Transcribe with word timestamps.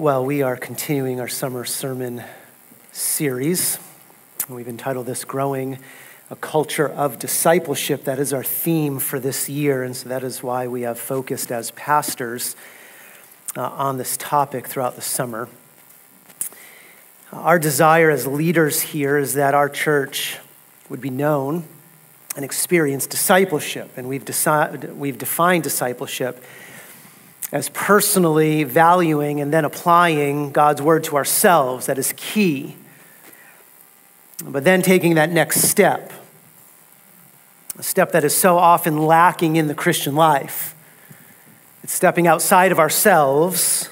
Well, 0.00 0.24
we 0.24 0.40
are 0.40 0.56
continuing 0.56 1.20
our 1.20 1.28
summer 1.28 1.66
sermon 1.66 2.24
series. 2.90 3.78
We've 4.48 4.66
entitled 4.66 5.04
this 5.04 5.24
Growing 5.24 5.78
a 6.30 6.36
Culture 6.36 6.88
of 6.88 7.18
Discipleship. 7.18 8.04
That 8.04 8.18
is 8.18 8.32
our 8.32 8.42
theme 8.42 8.98
for 8.98 9.20
this 9.20 9.50
year, 9.50 9.82
and 9.82 9.94
so 9.94 10.08
that 10.08 10.24
is 10.24 10.42
why 10.42 10.68
we 10.68 10.80
have 10.82 10.98
focused 10.98 11.52
as 11.52 11.72
pastors 11.72 12.56
uh, 13.58 13.60
on 13.60 13.98
this 13.98 14.16
topic 14.16 14.68
throughout 14.68 14.96
the 14.96 15.02
summer. 15.02 15.50
Our 17.30 17.58
desire 17.58 18.08
as 18.08 18.26
leaders 18.26 18.80
here 18.80 19.18
is 19.18 19.34
that 19.34 19.52
our 19.52 19.68
church 19.68 20.38
would 20.88 21.02
be 21.02 21.10
known 21.10 21.64
and 22.36 22.42
experience 22.42 23.06
discipleship, 23.06 23.90
and 23.98 24.08
we've, 24.08 24.24
decided, 24.24 24.98
we've 24.98 25.18
defined 25.18 25.62
discipleship 25.62 26.42
as 27.52 27.68
personally 27.70 28.64
valuing 28.64 29.40
and 29.40 29.52
then 29.52 29.64
applying 29.64 30.52
God's 30.52 30.80
word 30.80 31.04
to 31.04 31.16
ourselves. 31.16 31.86
That 31.86 31.98
is 31.98 32.14
key. 32.16 32.76
But 34.44 34.64
then 34.64 34.82
taking 34.82 35.14
that 35.16 35.30
next 35.30 35.62
step, 35.62 36.12
a 37.78 37.82
step 37.82 38.12
that 38.12 38.24
is 38.24 38.36
so 38.36 38.56
often 38.56 38.98
lacking 38.98 39.56
in 39.56 39.66
the 39.66 39.74
Christian 39.74 40.14
life. 40.14 40.74
It's 41.82 41.92
stepping 41.92 42.26
outside 42.26 42.72
of 42.72 42.78
ourselves 42.78 43.90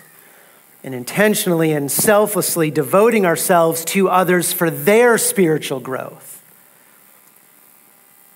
and 0.84 0.94
intentionally 0.94 1.72
and 1.72 1.90
selflessly 1.90 2.70
devoting 2.70 3.26
ourselves 3.26 3.84
to 3.86 4.08
others 4.08 4.52
for 4.52 4.70
their 4.70 5.18
spiritual 5.18 5.80
growth. 5.80 6.42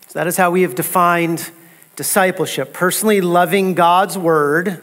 So 0.08 0.18
that 0.18 0.26
is 0.26 0.36
how 0.36 0.50
we 0.50 0.62
have 0.62 0.74
defined 0.74 1.50
discipleship 1.96 2.72
personally 2.72 3.20
loving 3.20 3.74
God's 3.74 4.18
word 4.18 4.82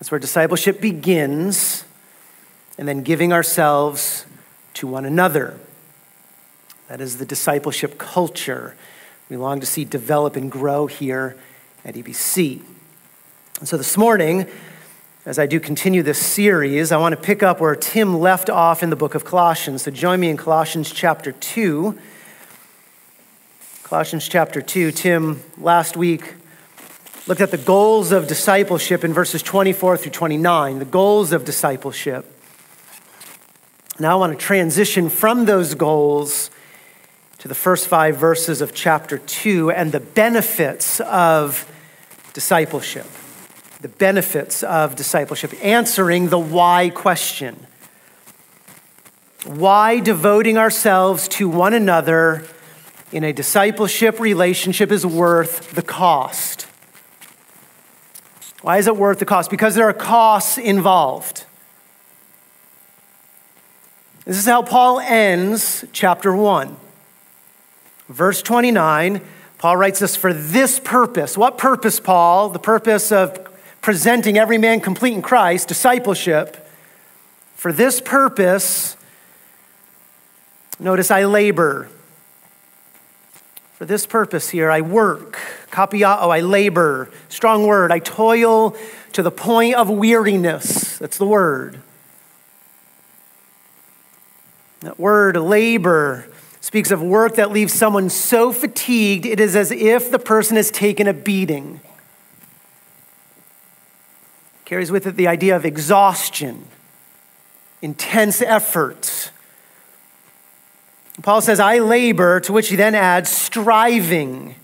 that's 0.00 0.10
where 0.10 0.18
discipleship 0.18 0.80
begins, 0.80 1.84
and 2.78 2.88
then 2.88 3.02
giving 3.02 3.34
ourselves 3.34 4.24
to 4.72 4.86
one 4.86 5.04
another. 5.04 5.60
That 6.88 7.02
is 7.02 7.18
the 7.18 7.26
discipleship 7.26 7.98
culture 7.98 8.74
we 9.28 9.36
long 9.36 9.60
to 9.60 9.66
see 9.66 9.84
develop 9.84 10.36
and 10.36 10.50
grow 10.50 10.86
here 10.86 11.36
at 11.84 11.96
EBC. 11.96 12.62
And 13.58 13.68
so 13.68 13.76
this 13.76 13.98
morning, 13.98 14.46
as 15.26 15.38
I 15.38 15.46
do 15.46 15.60
continue 15.60 16.02
this 16.02 16.18
series, 16.18 16.92
I 16.92 16.96
want 16.96 17.14
to 17.14 17.20
pick 17.20 17.42
up 17.42 17.60
where 17.60 17.76
Tim 17.76 18.18
left 18.18 18.48
off 18.48 18.82
in 18.82 18.88
the 18.88 18.96
book 18.96 19.14
of 19.14 19.26
Colossians. 19.26 19.82
So 19.82 19.90
join 19.90 20.18
me 20.18 20.30
in 20.30 20.38
Colossians 20.38 20.90
chapter 20.90 21.30
2. 21.30 21.96
Colossians 23.82 24.26
chapter 24.26 24.62
2. 24.62 24.92
Tim, 24.92 25.42
last 25.58 25.94
week, 25.94 26.36
looked 27.30 27.40
at 27.40 27.52
the 27.52 27.58
goals 27.58 28.10
of 28.10 28.26
discipleship 28.26 29.04
in 29.04 29.12
verses 29.12 29.40
24 29.40 29.98
through 29.98 30.10
29, 30.10 30.80
the 30.80 30.84
goals 30.84 31.30
of 31.30 31.44
discipleship. 31.44 32.26
Now 34.00 34.14
I 34.14 34.14
want 34.16 34.32
to 34.36 34.44
transition 34.44 35.08
from 35.08 35.44
those 35.44 35.76
goals 35.76 36.50
to 37.38 37.46
the 37.46 37.54
first 37.54 37.86
five 37.86 38.16
verses 38.16 38.60
of 38.60 38.74
chapter 38.74 39.16
2 39.16 39.70
and 39.70 39.92
the 39.92 40.00
benefits 40.00 40.98
of 41.02 41.70
discipleship. 42.32 43.06
The 43.80 43.90
benefits 43.90 44.64
of 44.64 44.96
discipleship, 44.96 45.54
answering 45.62 46.30
the 46.30 46.38
why 46.38 46.90
question. 46.90 47.64
Why 49.46 50.00
devoting 50.00 50.58
ourselves 50.58 51.28
to 51.28 51.48
one 51.48 51.74
another 51.74 52.44
in 53.12 53.22
a 53.22 53.32
discipleship 53.32 54.18
relationship 54.18 54.90
is 54.90 55.06
worth 55.06 55.70
the 55.76 55.82
cost. 55.82 56.66
Why 58.62 58.78
is 58.78 58.86
it 58.86 58.96
worth 58.96 59.18
the 59.18 59.24
cost? 59.24 59.50
Because 59.50 59.74
there 59.74 59.88
are 59.88 59.94
costs 59.94 60.58
involved. 60.58 61.44
This 64.24 64.36
is 64.36 64.46
how 64.46 64.62
Paul 64.62 65.00
ends 65.00 65.84
chapter 65.92 66.34
1. 66.34 66.76
Verse 68.08 68.42
29, 68.42 69.22
Paul 69.58 69.76
writes 69.76 70.00
this 70.00 70.16
for 70.16 70.32
this 70.32 70.78
purpose. 70.78 71.38
What 71.38 71.58
purpose, 71.58 72.00
Paul? 72.00 72.50
The 72.50 72.58
purpose 72.58 73.12
of 73.12 73.38
presenting 73.80 74.36
every 74.36 74.58
man 74.58 74.80
complete 74.80 75.14
in 75.14 75.22
Christ, 75.22 75.68
discipleship. 75.68 76.68
For 77.54 77.72
this 77.72 78.00
purpose, 78.00 78.96
notice 80.78 81.10
I 81.10 81.24
labor. 81.24 81.88
For 83.80 83.86
this 83.86 84.04
purpose 84.04 84.50
here, 84.50 84.70
I 84.70 84.82
work. 84.82 85.38
Kapiao, 85.70 86.18
oh, 86.20 86.28
I 86.28 86.40
labor. 86.40 87.08
Strong 87.30 87.66
word. 87.66 87.90
I 87.90 87.98
toil 87.98 88.76
to 89.14 89.22
the 89.22 89.30
point 89.30 89.74
of 89.74 89.88
weariness. 89.88 90.98
That's 90.98 91.16
the 91.16 91.24
word. 91.24 91.80
That 94.80 95.00
word, 95.00 95.38
labor, 95.38 96.28
speaks 96.60 96.90
of 96.90 97.00
work 97.00 97.36
that 97.36 97.52
leaves 97.52 97.72
someone 97.72 98.10
so 98.10 98.52
fatigued 98.52 99.24
it 99.24 99.40
is 99.40 99.56
as 99.56 99.70
if 99.70 100.10
the 100.10 100.18
person 100.18 100.58
has 100.58 100.70
taken 100.70 101.08
a 101.08 101.14
beating. 101.14 101.80
Carries 104.66 104.92
with 104.92 105.06
it 105.06 105.16
the 105.16 105.26
idea 105.26 105.56
of 105.56 105.64
exhaustion, 105.64 106.66
intense 107.80 108.42
effort 108.42 109.30
Paul 111.22 111.42
says, 111.42 111.60
I 111.60 111.78
labor, 111.78 112.40
to 112.40 112.52
which 112.52 112.68
he 112.68 112.76
then 112.76 112.94
adds, 112.94 113.28
striving. 113.30 114.54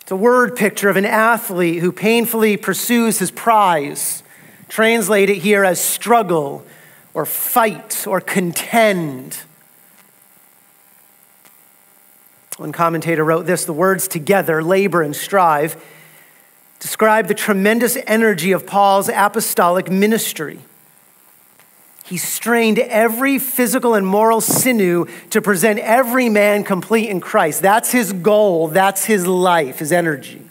It's 0.00 0.10
a 0.10 0.16
word 0.16 0.56
picture 0.56 0.88
of 0.88 0.96
an 0.96 1.04
athlete 1.04 1.80
who 1.80 1.92
painfully 1.92 2.56
pursues 2.56 3.18
his 3.18 3.30
prize. 3.30 4.22
Translate 4.68 5.28
it 5.30 5.38
here 5.38 5.64
as 5.64 5.80
struggle 5.80 6.64
or 7.12 7.26
fight 7.26 8.06
or 8.06 8.20
contend. 8.20 9.40
One 12.56 12.72
commentator 12.72 13.24
wrote 13.24 13.46
this 13.46 13.64
the 13.64 13.72
words 13.72 14.08
together, 14.08 14.62
labor 14.62 15.02
and 15.02 15.14
strive, 15.14 15.82
describe 16.78 17.28
the 17.28 17.34
tremendous 17.34 17.96
energy 18.06 18.52
of 18.52 18.66
Paul's 18.66 19.08
apostolic 19.08 19.90
ministry. 19.90 20.60
He 22.10 22.16
strained 22.16 22.80
every 22.80 23.38
physical 23.38 23.94
and 23.94 24.04
moral 24.04 24.40
sinew 24.40 25.06
to 25.30 25.40
present 25.40 25.78
every 25.78 26.28
man 26.28 26.64
complete 26.64 27.08
in 27.08 27.20
Christ. 27.20 27.62
That's 27.62 27.92
his 27.92 28.12
goal, 28.12 28.66
that's 28.66 29.04
his 29.04 29.28
life, 29.28 29.78
his 29.78 29.92
energy. 29.92 30.42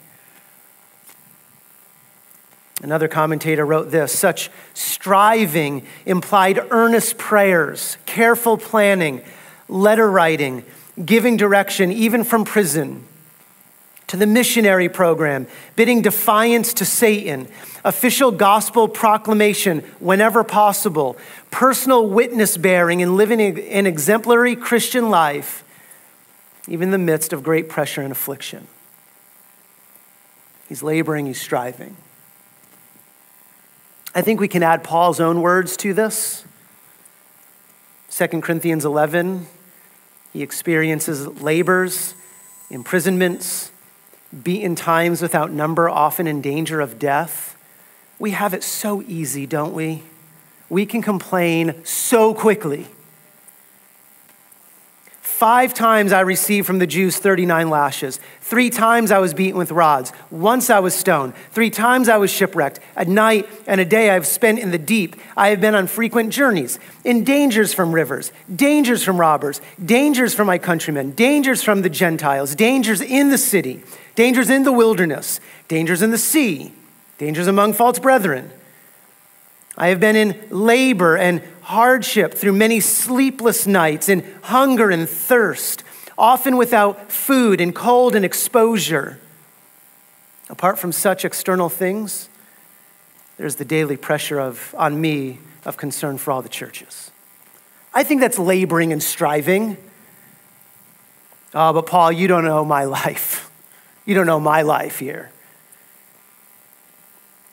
Another 2.81 3.09
commentator 3.09 3.65
wrote 3.65 3.91
this 3.91 4.17
such 4.17 4.49
striving 4.73 5.85
implied 6.05 6.65
earnest 6.71 7.17
prayers, 7.17 7.97
careful 8.05 8.57
planning, 8.57 9.21
letter 9.67 10.09
writing, 10.09 10.63
giving 11.03 11.35
direction, 11.35 11.91
even 11.91 12.23
from 12.23 12.45
prison 12.45 13.05
to 14.09 14.17
the 14.17 14.25
missionary 14.25 14.89
program, 14.89 15.45
bidding 15.75 16.01
defiance 16.01 16.73
to 16.73 16.83
Satan, 16.83 17.47
official 17.85 18.31
gospel 18.31 18.87
proclamation 18.87 19.79
whenever 19.99 20.43
possible, 20.43 21.15
personal 21.51 22.07
witness 22.07 22.57
bearing, 22.57 23.03
and 23.03 23.15
living 23.15 23.39
an 23.39 23.85
exemplary 23.85 24.55
Christian 24.55 25.11
life, 25.11 25.63
even 26.67 26.87
in 26.87 26.91
the 26.91 26.97
midst 26.97 27.33
of 27.33 27.43
great 27.43 27.69
pressure 27.69 28.01
and 28.01 28.11
affliction. 28.11 28.67
He's 30.67 30.81
laboring, 30.81 31.27
he's 31.27 31.39
striving. 31.39 31.95
I 34.15 34.21
think 34.23 34.39
we 34.39 34.47
can 34.47 34.63
add 34.63 34.83
Paul's 34.83 35.19
own 35.19 35.41
words 35.41 35.77
to 35.77 35.93
this. 35.93 36.45
2 38.09 38.41
Corinthians 38.41 38.85
11, 38.85 39.45
he 40.33 40.41
experiences 40.41 41.27
labors, 41.27 42.15
imprisonments, 42.71 43.71
beaten 44.43 44.75
times 44.75 45.21
without 45.21 45.51
number, 45.51 45.89
often 45.89 46.27
in 46.27 46.41
danger 46.41 46.81
of 46.81 46.99
death. 46.99 47.57
We 48.19 48.31
have 48.31 48.53
it 48.53 48.63
so 48.63 49.01
easy, 49.03 49.45
don't 49.45 49.73
we? 49.73 50.03
We 50.69 50.85
can 50.85 51.01
complain 51.01 51.83
so 51.83 52.33
quickly. 52.33 52.87
Five 55.39 55.73
times 55.73 56.11
I 56.11 56.19
received 56.19 56.67
from 56.67 56.79
the 56.79 56.85
Jews 56.85 57.15
39 57.15 57.69
lashes. 57.69 58.19
Three 58.41 58.69
times 58.69 59.09
I 59.09 59.19
was 59.19 59.33
beaten 59.33 59.57
with 59.57 59.71
rods. 59.71 60.11
Once 60.29 60.69
I 60.69 60.79
was 60.79 60.93
stoned. 60.93 61.33
Three 61.51 61.69
times 61.69 62.09
I 62.09 62.17
was 62.17 62.29
shipwrecked. 62.29 62.81
A 62.97 63.05
night 63.05 63.47
and 63.65 63.79
a 63.79 63.85
day 63.85 64.09
I 64.09 64.15
have 64.15 64.27
spent 64.27 64.59
in 64.59 64.71
the 64.71 64.77
deep. 64.77 65.15
I 65.37 65.47
have 65.47 65.61
been 65.61 65.75
on 65.75 65.87
frequent 65.87 66.33
journeys, 66.33 66.77
in 67.05 67.23
dangers 67.23 67.73
from 67.73 67.95
rivers, 67.95 68.33
dangers 68.53 69.01
from 69.01 69.17
robbers, 69.17 69.61
dangers 69.83 70.35
from 70.35 70.47
my 70.47 70.57
countrymen, 70.57 71.11
dangers 71.11 71.63
from 71.63 71.83
the 71.83 71.89
Gentiles, 71.89 72.53
dangers 72.53 72.99
in 72.99 73.29
the 73.29 73.37
city, 73.37 73.81
dangers 74.19 74.49
in 74.49 74.63
the 74.63 74.73
wilderness, 74.73 75.39
dangers 75.69 76.01
in 76.01 76.11
the 76.11 76.17
sea, 76.17 76.73
dangers 77.19 77.47
among 77.47 77.71
false 77.71 77.99
brethren. 77.99 78.51
I 79.77 79.87
have 79.87 80.01
been 80.01 80.17
in 80.17 80.37
labor 80.49 81.15
and 81.15 81.41
hardship 81.61 82.33
through 82.33 82.51
many 82.51 82.81
sleepless 82.81 83.65
nights, 83.65 84.09
in 84.09 84.29
hunger 84.41 84.89
and 84.89 85.07
thirst, 85.07 85.85
often 86.17 86.57
without 86.57 87.09
food 87.09 87.61
and 87.61 87.73
cold 87.73 88.13
and 88.13 88.25
exposure. 88.25 89.21
Apart 90.49 90.79
from 90.79 90.91
such 90.91 91.23
external 91.23 91.69
things, 91.69 92.27
there's 93.37 93.55
the 93.55 93.63
daily 93.63 93.95
pressure 93.95 94.41
of, 94.41 94.75
on 94.77 94.99
me 94.99 95.39
of 95.63 95.77
concern 95.77 96.17
for 96.17 96.33
all 96.33 96.41
the 96.41 96.49
churches. 96.49 97.11
I 97.93 98.03
think 98.03 98.19
that's 98.19 98.37
laboring 98.37 98.91
and 98.91 99.01
striving. 99.01 99.77
Oh, 101.53 101.71
but 101.71 101.85
Paul, 101.85 102.11
you 102.11 102.27
don't 102.27 102.43
know 102.43 102.65
my 102.65 102.83
life. 102.99 103.48
You 104.09 104.15
don't 104.15 104.25
know 104.25 104.39
my 104.39 104.63
life 104.63 104.97
here. 104.97 105.29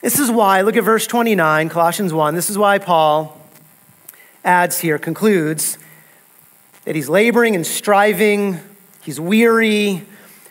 This 0.01 0.19
is 0.19 0.31
why, 0.31 0.63
look 0.63 0.75
at 0.79 0.85
verse 0.85 1.07
29, 1.07 1.69
Colossians 1.69 2.15
1. 2.15 2.35
This 2.35 2.49
is 2.49 2.57
why 2.57 2.79
Paul 2.79 3.39
adds 4.43 4.79
here, 4.79 4.99
concludes 4.99 5.77
that 6.87 6.95
he's 6.95 7.11
laboring 7.11 7.55
and 7.55 7.67
striving, 7.67 8.59
he's 9.03 9.21
weary, 9.21 10.07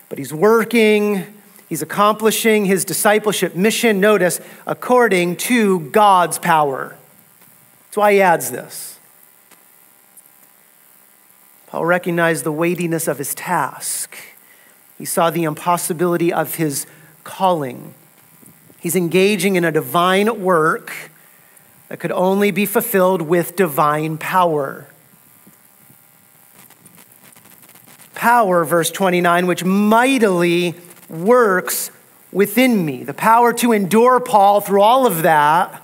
but 0.08 0.20
he's 0.20 0.32
working, 0.32 1.26
he's 1.70 1.82
accomplishing 1.82 2.66
his 2.66 2.86
discipleship 2.86 3.56
mission, 3.56 4.00
notice, 4.00 4.40
according 4.68 5.38
to 5.38 5.90
God's 5.90 6.38
power. 6.38 6.96
That's 7.88 7.98
why 7.98 8.14
he 8.14 8.22
adds 8.22 8.52
this. 8.52 9.00
Paul 11.66 11.84
recognized 11.84 12.44
the 12.44 12.52
weightiness 12.52 13.08
of 13.08 13.18
his 13.18 13.34
task. 13.34 14.16
He 14.98 15.06
saw 15.06 15.30
the 15.30 15.44
impossibility 15.44 16.32
of 16.32 16.56
his 16.56 16.86
calling. 17.24 17.94
He's 18.80 18.96
engaging 18.96 19.56
in 19.56 19.66
a 19.66 19.72
divine 19.72 20.42
work 20.42 20.94
that 21.90 22.00
could 22.00 22.12
only 22.12 22.52
be 22.52 22.66
fulfilled 22.66 23.22
with 23.22 23.56
divine 23.56 24.18
power. 24.18 24.88
Power, 28.14 28.64
verse 28.64 28.90
29, 28.92 29.46
which 29.46 29.64
mightily 29.64 30.76
works 31.10 31.92
within 32.32 32.86
me. 32.86 33.04
The 33.04 33.14
power 33.14 33.54
to 33.54 33.72
endure 33.72 34.20
Paul 34.20 34.62
through 34.62 34.82
all 34.82 35.06
of 35.06 35.24
that, 35.24 35.84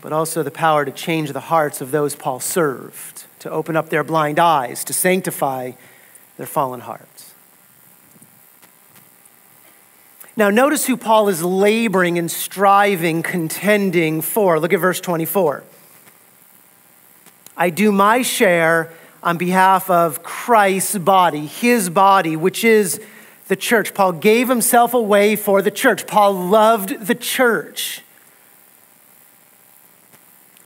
but 0.00 0.12
also 0.12 0.42
the 0.42 0.50
power 0.50 0.84
to 0.84 0.90
change 0.90 1.32
the 1.32 1.40
hearts 1.40 1.80
of 1.80 1.90
those 1.90 2.14
Paul 2.14 2.40
served, 2.40 3.24
to 3.40 3.50
open 3.50 3.76
up 3.76 3.88
their 3.88 4.04
blind 4.04 4.38
eyes, 4.38 4.84
to 4.84 4.92
sanctify 4.92 5.72
their 6.36 6.46
fallen 6.46 6.80
hearts. 6.80 7.13
Now, 10.36 10.50
notice 10.50 10.86
who 10.86 10.96
Paul 10.96 11.28
is 11.28 11.42
laboring 11.42 12.18
and 12.18 12.28
striving, 12.28 13.22
contending 13.22 14.20
for. 14.20 14.58
Look 14.58 14.72
at 14.72 14.80
verse 14.80 15.00
24. 15.00 15.62
I 17.56 17.70
do 17.70 17.92
my 17.92 18.22
share 18.22 18.92
on 19.22 19.38
behalf 19.38 19.88
of 19.88 20.24
Christ's 20.24 20.98
body, 20.98 21.46
his 21.46 21.88
body, 21.88 22.34
which 22.34 22.64
is 22.64 23.00
the 23.46 23.54
church. 23.54 23.94
Paul 23.94 24.12
gave 24.12 24.48
himself 24.48 24.92
away 24.92 25.36
for 25.36 25.62
the 25.62 25.70
church. 25.70 26.06
Paul 26.06 26.34
loved 26.34 27.06
the 27.06 27.14
church. 27.14 28.02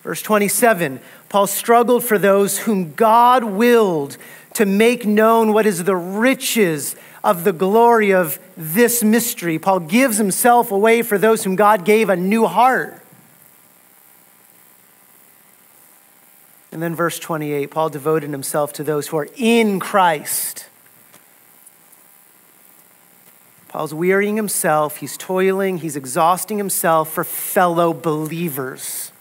Verse 0.03 0.23
27 0.23 1.01
Paul 1.29 1.47
struggled 1.47 2.03
for 2.05 2.17
those 2.17 2.61
whom 2.61 2.95
God 2.95 3.45
willed 3.45 4.17
to 4.55 4.65
make 4.65 5.05
known 5.05 5.53
what 5.53 5.67
is 5.67 5.85
the 5.85 5.95
riches 5.95 6.97
of 7.29 7.45
the 7.45 7.53
glory 7.53 8.11
of 8.15 8.39
this 8.57 9.05
mystery. 9.05 9.59
Paul 9.59 9.81
gives 9.81 10.17
himself 10.17 10.71
away 10.71 11.03
for 11.03 11.19
those 11.19 11.45
whom 11.45 11.57
God 11.57 11.85
gave 11.85 12.09
a 12.09 12.17
new 12.17 12.47
heart. 12.47 13.03
And 16.73 16.83
then, 16.83 16.95
verse 16.95 17.19
28 17.19 17.71
Paul 17.71 17.91
devoted 17.91 18.31
himself 18.31 18.73
to 18.75 18.83
those 18.83 19.09
who 19.09 19.19
are 19.19 19.29
in 19.37 19.79
Christ. 19.79 20.69
Paul's 23.69 23.93
wearying 23.93 24.37
himself, 24.37 24.97
he's 24.97 25.19
toiling, 25.19 25.77
he's 25.77 25.97
exhausting 25.97 26.57
himself 26.57 27.13
for 27.13 27.25
fellow 27.25 27.93
believers, 27.93 29.13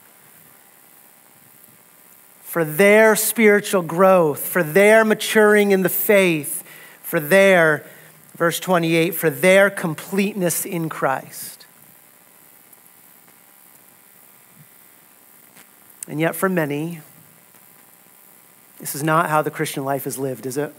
for 2.40 2.64
their 2.64 3.18
spiritual 3.18 3.82
growth, 3.82 4.40
for 4.40 4.64
their 4.64 5.04
maturing 5.04 5.72
in 5.72 5.82
the 5.82 5.90
faith 5.90 6.58
for 7.08 7.22
their, 7.22 7.86
verse 8.38 8.60
28, 8.60 9.16
for 9.16 9.30
their 9.30 9.70
completeness 9.70 10.66
in 10.66 10.90
Christ. 10.90 11.66
And 16.08 16.20
yet, 16.20 16.36
for 16.36 16.48
many, 16.48 17.02
this 18.80 18.96
is 18.96 19.04
not 19.04 19.30
how 19.30 19.42
the 19.42 19.52
Christian 19.52 19.84
life 19.84 20.08
is 20.08 20.18
lived, 20.18 20.46
is 20.46 20.56
it? 20.56 20.74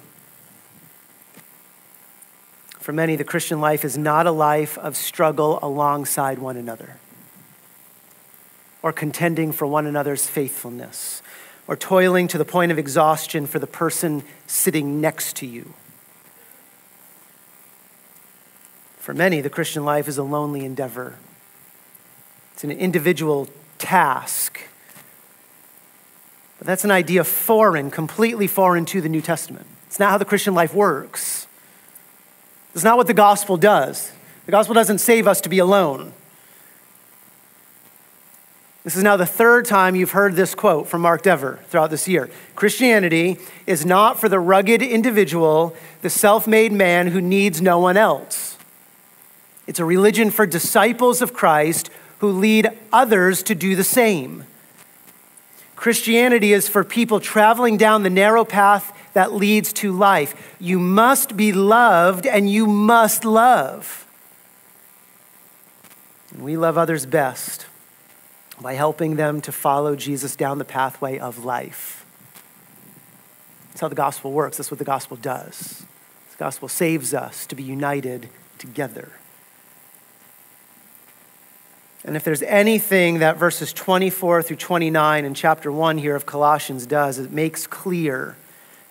For 2.78 2.92
many, 2.92 3.16
the 3.16 3.24
Christian 3.24 3.60
life 3.60 3.84
is 3.84 3.98
not 3.98 4.26
a 4.26 4.30
life 4.30 4.78
of 4.78 4.96
struggle 4.96 5.58
alongside 5.60 6.38
one 6.38 6.56
another, 6.56 6.96
or 8.82 8.92
contending 8.92 9.52
for 9.52 9.66
one 9.66 9.86
another's 9.86 10.26
faithfulness, 10.26 11.20
or 11.66 11.76
toiling 11.76 12.28
to 12.28 12.38
the 12.38 12.46
point 12.46 12.72
of 12.72 12.78
exhaustion 12.78 13.46
for 13.46 13.58
the 13.58 13.66
person 13.66 14.22
sitting 14.46 15.02
next 15.02 15.36
to 15.36 15.46
you. 15.46 15.74
For 19.08 19.14
many, 19.14 19.40
the 19.40 19.48
Christian 19.48 19.86
life 19.86 20.06
is 20.06 20.18
a 20.18 20.22
lonely 20.22 20.66
endeavor, 20.66 21.14
it's 22.52 22.62
an 22.62 22.70
individual 22.70 23.48
task. 23.78 24.60
But 26.58 26.66
that's 26.66 26.84
an 26.84 26.90
idea 26.90 27.24
foreign, 27.24 27.90
completely 27.90 28.46
foreign 28.46 28.84
to 28.84 29.00
the 29.00 29.08
New 29.08 29.22
Testament. 29.22 29.64
It's 29.86 29.98
not 29.98 30.10
how 30.10 30.18
the 30.18 30.26
Christian 30.26 30.52
life 30.52 30.74
works. 30.74 31.46
It's 32.74 32.84
not 32.84 32.98
what 32.98 33.06
the 33.06 33.14
gospel 33.14 33.56
does. 33.56 34.12
The 34.44 34.52
gospel 34.52 34.74
doesn't 34.74 34.98
save 34.98 35.26
us 35.26 35.40
to 35.40 35.48
be 35.48 35.58
alone. 35.58 36.12
This 38.84 38.94
is 38.94 39.02
now 39.02 39.16
the 39.16 39.24
third 39.24 39.64
time 39.64 39.96
you've 39.96 40.10
heard 40.10 40.34
this 40.34 40.54
quote 40.54 40.86
from 40.86 41.00
Mark 41.00 41.22
Dever 41.22 41.60
throughout 41.70 41.88
this 41.88 42.08
year. 42.08 42.28
Christianity 42.54 43.38
is 43.66 43.86
not 43.86 44.20
for 44.20 44.28
the 44.28 44.38
rugged 44.38 44.82
individual, 44.82 45.74
the 46.02 46.10
self 46.10 46.46
made 46.46 46.72
man 46.72 47.06
who 47.06 47.22
needs 47.22 47.62
no 47.62 47.78
one 47.78 47.96
else. 47.96 48.57
It's 49.68 49.78
a 49.78 49.84
religion 49.84 50.30
for 50.30 50.46
disciples 50.46 51.20
of 51.20 51.34
Christ 51.34 51.90
who 52.20 52.30
lead 52.30 52.70
others 52.90 53.42
to 53.44 53.54
do 53.54 53.76
the 53.76 53.84
same. 53.84 54.44
Christianity 55.76 56.54
is 56.54 56.70
for 56.70 56.82
people 56.82 57.20
traveling 57.20 57.76
down 57.76 58.02
the 58.02 58.08
narrow 58.08 58.46
path 58.46 58.94
that 59.12 59.34
leads 59.34 59.74
to 59.74 59.92
life. 59.92 60.56
You 60.58 60.78
must 60.78 61.36
be 61.36 61.52
loved 61.52 62.26
and 62.26 62.50
you 62.50 62.66
must 62.66 63.26
love. 63.26 64.06
And 66.32 66.42
we 66.42 66.56
love 66.56 66.78
others 66.78 67.04
best 67.04 67.66
by 68.62 68.72
helping 68.72 69.16
them 69.16 69.42
to 69.42 69.52
follow 69.52 69.94
Jesus 69.94 70.34
down 70.34 70.56
the 70.56 70.64
pathway 70.64 71.18
of 71.18 71.44
life. 71.44 72.06
That's 73.68 73.82
how 73.82 73.88
the 73.88 73.94
gospel 73.94 74.32
works. 74.32 74.56
That's 74.56 74.70
what 74.70 74.78
the 74.78 74.84
gospel 74.84 75.18
does. 75.18 75.84
The 76.30 76.38
gospel 76.38 76.68
saves 76.68 77.12
us 77.12 77.46
to 77.48 77.54
be 77.54 77.62
united 77.62 78.30
together. 78.56 79.12
And 82.08 82.16
if 82.16 82.24
there's 82.24 82.40
anything 82.40 83.18
that 83.18 83.36
verses 83.36 83.70
24 83.74 84.42
through 84.42 84.56
29 84.56 85.26
in 85.26 85.34
chapter 85.34 85.70
1 85.70 85.98
here 85.98 86.16
of 86.16 86.24
Colossians 86.24 86.86
does, 86.86 87.18
it 87.18 87.30
makes 87.30 87.66
clear, 87.66 88.34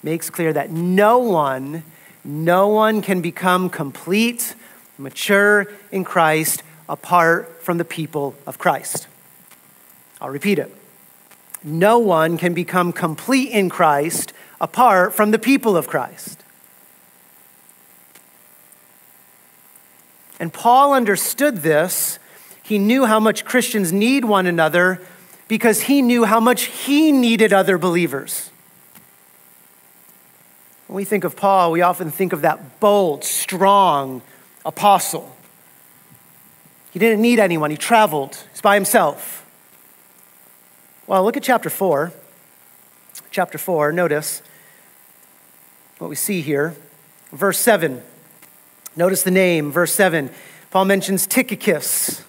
makes 0.03 0.29
clear 0.29 0.53
that 0.53 0.69
no 0.69 1.17
one, 1.17 1.81
no 2.23 2.67
one 2.67 3.01
can 3.01 3.21
become 3.21 3.71
complete, 3.71 4.53
mature 4.99 5.65
in 5.91 6.03
Christ 6.03 6.61
apart 6.87 7.63
from 7.63 7.79
the 7.79 7.83
people 7.83 8.35
of 8.45 8.59
Christ. 8.59 9.07
I'll 10.21 10.29
repeat 10.29 10.59
it. 10.59 10.71
No 11.63 11.97
one 11.97 12.37
can 12.37 12.53
become 12.53 12.93
complete 12.93 13.49
in 13.49 13.67
Christ 13.67 14.31
apart 14.61 15.15
from 15.15 15.31
the 15.31 15.39
people 15.39 15.75
of 15.75 15.87
Christ. 15.87 16.43
And 20.39 20.53
Paul 20.53 20.93
understood 20.93 21.63
this 21.63 22.19
he 22.67 22.79
knew 22.79 23.05
how 23.05 23.17
much 23.17 23.45
Christians 23.45 23.93
need 23.93 24.25
one 24.25 24.45
another 24.45 24.99
because 25.47 25.83
he 25.83 26.01
knew 26.01 26.25
how 26.25 26.41
much 26.41 26.63
he 26.63 27.13
needed 27.13 27.53
other 27.53 27.77
believers. 27.77 28.49
When 30.87 30.97
we 30.97 31.05
think 31.05 31.23
of 31.23 31.37
Paul, 31.37 31.71
we 31.71 31.81
often 31.81 32.11
think 32.11 32.33
of 32.33 32.41
that 32.41 32.81
bold, 32.81 33.23
strong 33.23 34.21
apostle. 34.65 35.33
He 36.91 36.99
didn't 36.99 37.21
need 37.21 37.39
anyone, 37.39 37.71
he 37.71 37.77
traveled, 37.77 38.35
he's 38.51 38.59
by 38.59 38.75
himself. 38.75 39.45
Well, 41.07 41.23
look 41.23 41.37
at 41.37 41.43
chapter 41.43 41.69
4. 41.69 42.11
Chapter 43.31 43.57
4, 43.57 43.93
notice 43.93 44.41
what 45.99 46.09
we 46.09 46.17
see 46.17 46.41
here. 46.41 46.75
Verse 47.31 47.59
7. 47.59 48.01
Notice 48.97 49.23
the 49.23 49.31
name, 49.31 49.71
verse 49.71 49.93
7. 49.93 50.29
Paul 50.69 50.83
mentions 50.83 51.25
Tychicus. 51.25 52.26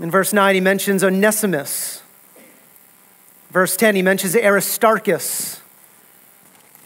In 0.00 0.10
verse 0.10 0.32
9, 0.32 0.54
he 0.54 0.60
mentions 0.60 1.02
Onesimus. 1.02 2.02
Verse 3.50 3.76
10, 3.76 3.96
he 3.96 4.02
mentions 4.02 4.36
Aristarchus. 4.36 5.60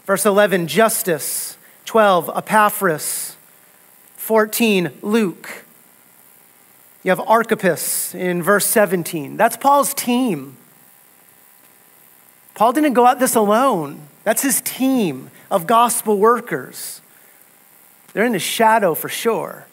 Verse 0.05 0.25
11, 0.25 0.67
Justus. 0.67 1.57
12, 1.85 2.31
Epaphras. 2.35 3.35
14, 4.17 4.91
Luke. 5.01 5.63
You 7.03 7.11
have 7.11 7.19
Archippus 7.19 8.15
in 8.15 8.41
verse 8.41 8.65
17. 8.65 9.35
That's 9.35 9.57
Paul's 9.57 9.93
team. 9.93 10.57
Paul 12.55 12.71
didn't 12.71 12.93
go 12.93 13.05
out 13.05 13.19
this 13.19 13.35
alone. 13.35 14.07
That's 14.23 14.41
his 14.41 14.61
team 14.61 15.29
of 15.51 15.67
gospel 15.67 16.17
workers. 16.17 17.01
They're 18.13 18.25
in 18.25 18.31
the 18.31 18.39
shadow 18.39 18.95
for 18.95 19.09
sure. 19.09 19.65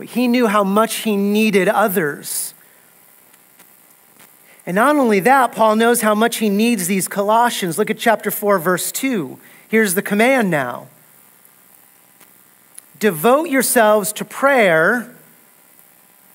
But 0.00 0.08
he 0.08 0.28
knew 0.28 0.46
how 0.46 0.64
much 0.64 0.94
he 1.00 1.14
needed 1.14 1.68
others. 1.68 2.54
And 4.64 4.74
not 4.74 4.96
only 4.96 5.20
that, 5.20 5.52
Paul 5.52 5.76
knows 5.76 6.00
how 6.00 6.14
much 6.14 6.38
he 6.38 6.48
needs 6.48 6.86
these 6.86 7.06
Colossians. 7.06 7.76
Look 7.76 7.90
at 7.90 7.98
chapter 7.98 8.30
4, 8.30 8.58
verse 8.60 8.90
2. 8.92 9.38
Here's 9.68 9.92
the 9.92 10.00
command 10.00 10.48
now 10.48 10.88
Devote 12.98 13.50
yourselves 13.50 14.14
to 14.14 14.24
prayer. 14.24 15.14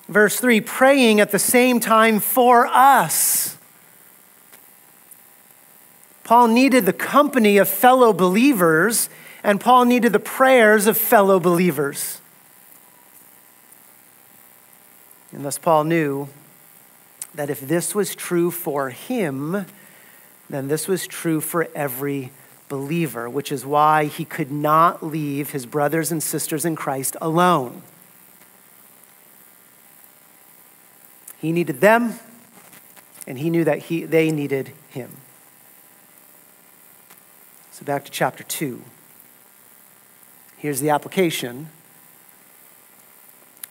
Verse 0.08 0.40
3 0.40 0.62
praying 0.62 1.20
at 1.20 1.32
the 1.32 1.40
same 1.40 1.80
time 1.80 2.20
for 2.20 2.68
us. 2.68 3.58
Paul 6.24 6.50
needed 6.50 6.86
the 6.86 6.94
company 6.94 7.58
of 7.58 7.68
fellow 7.68 8.14
believers, 8.14 9.10
and 9.42 9.60
Paul 9.60 9.86
needed 9.86 10.14
the 10.14 10.20
prayers 10.20 10.86
of 10.86 11.00
fellow 11.00 11.40
believers. 11.40 12.22
And 15.36 15.44
thus, 15.44 15.58
Paul 15.58 15.84
knew 15.84 16.30
that 17.34 17.50
if 17.50 17.60
this 17.60 17.94
was 17.94 18.16
true 18.16 18.52
for 18.52 18.92
him, 18.92 19.66
then 20.50 20.70
this 20.70 20.88
was 20.88 21.06
true 21.06 21.42
for 21.42 21.68
every 21.76 22.32
believer, 22.70 23.30
which 23.30 23.52
is 23.52 23.66
why 23.66 24.06
he 24.06 24.24
could 24.24 24.50
not 24.50 25.04
leave 25.04 25.50
his 25.50 25.66
brothers 25.66 26.10
and 26.10 26.24
sisters 26.24 26.64
in 26.64 26.78
Christ 26.78 27.18
alone. 27.20 27.82
He 31.38 31.52
needed 31.52 31.82
them, 31.82 32.18
and 33.28 33.38
he 33.38 33.50
knew 33.50 33.66
that 33.66 33.80
he, 33.80 34.06
they 34.06 34.32
needed 34.32 34.72
him. 34.88 35.18
So 37.72 37.84
back 37.84 38.06
to 38.06 38.12
chapter 38.12 38.46
2. 38.46 38.82
Here's 40.56 40.80
the 40.80 40.92
application. 40.92 41.72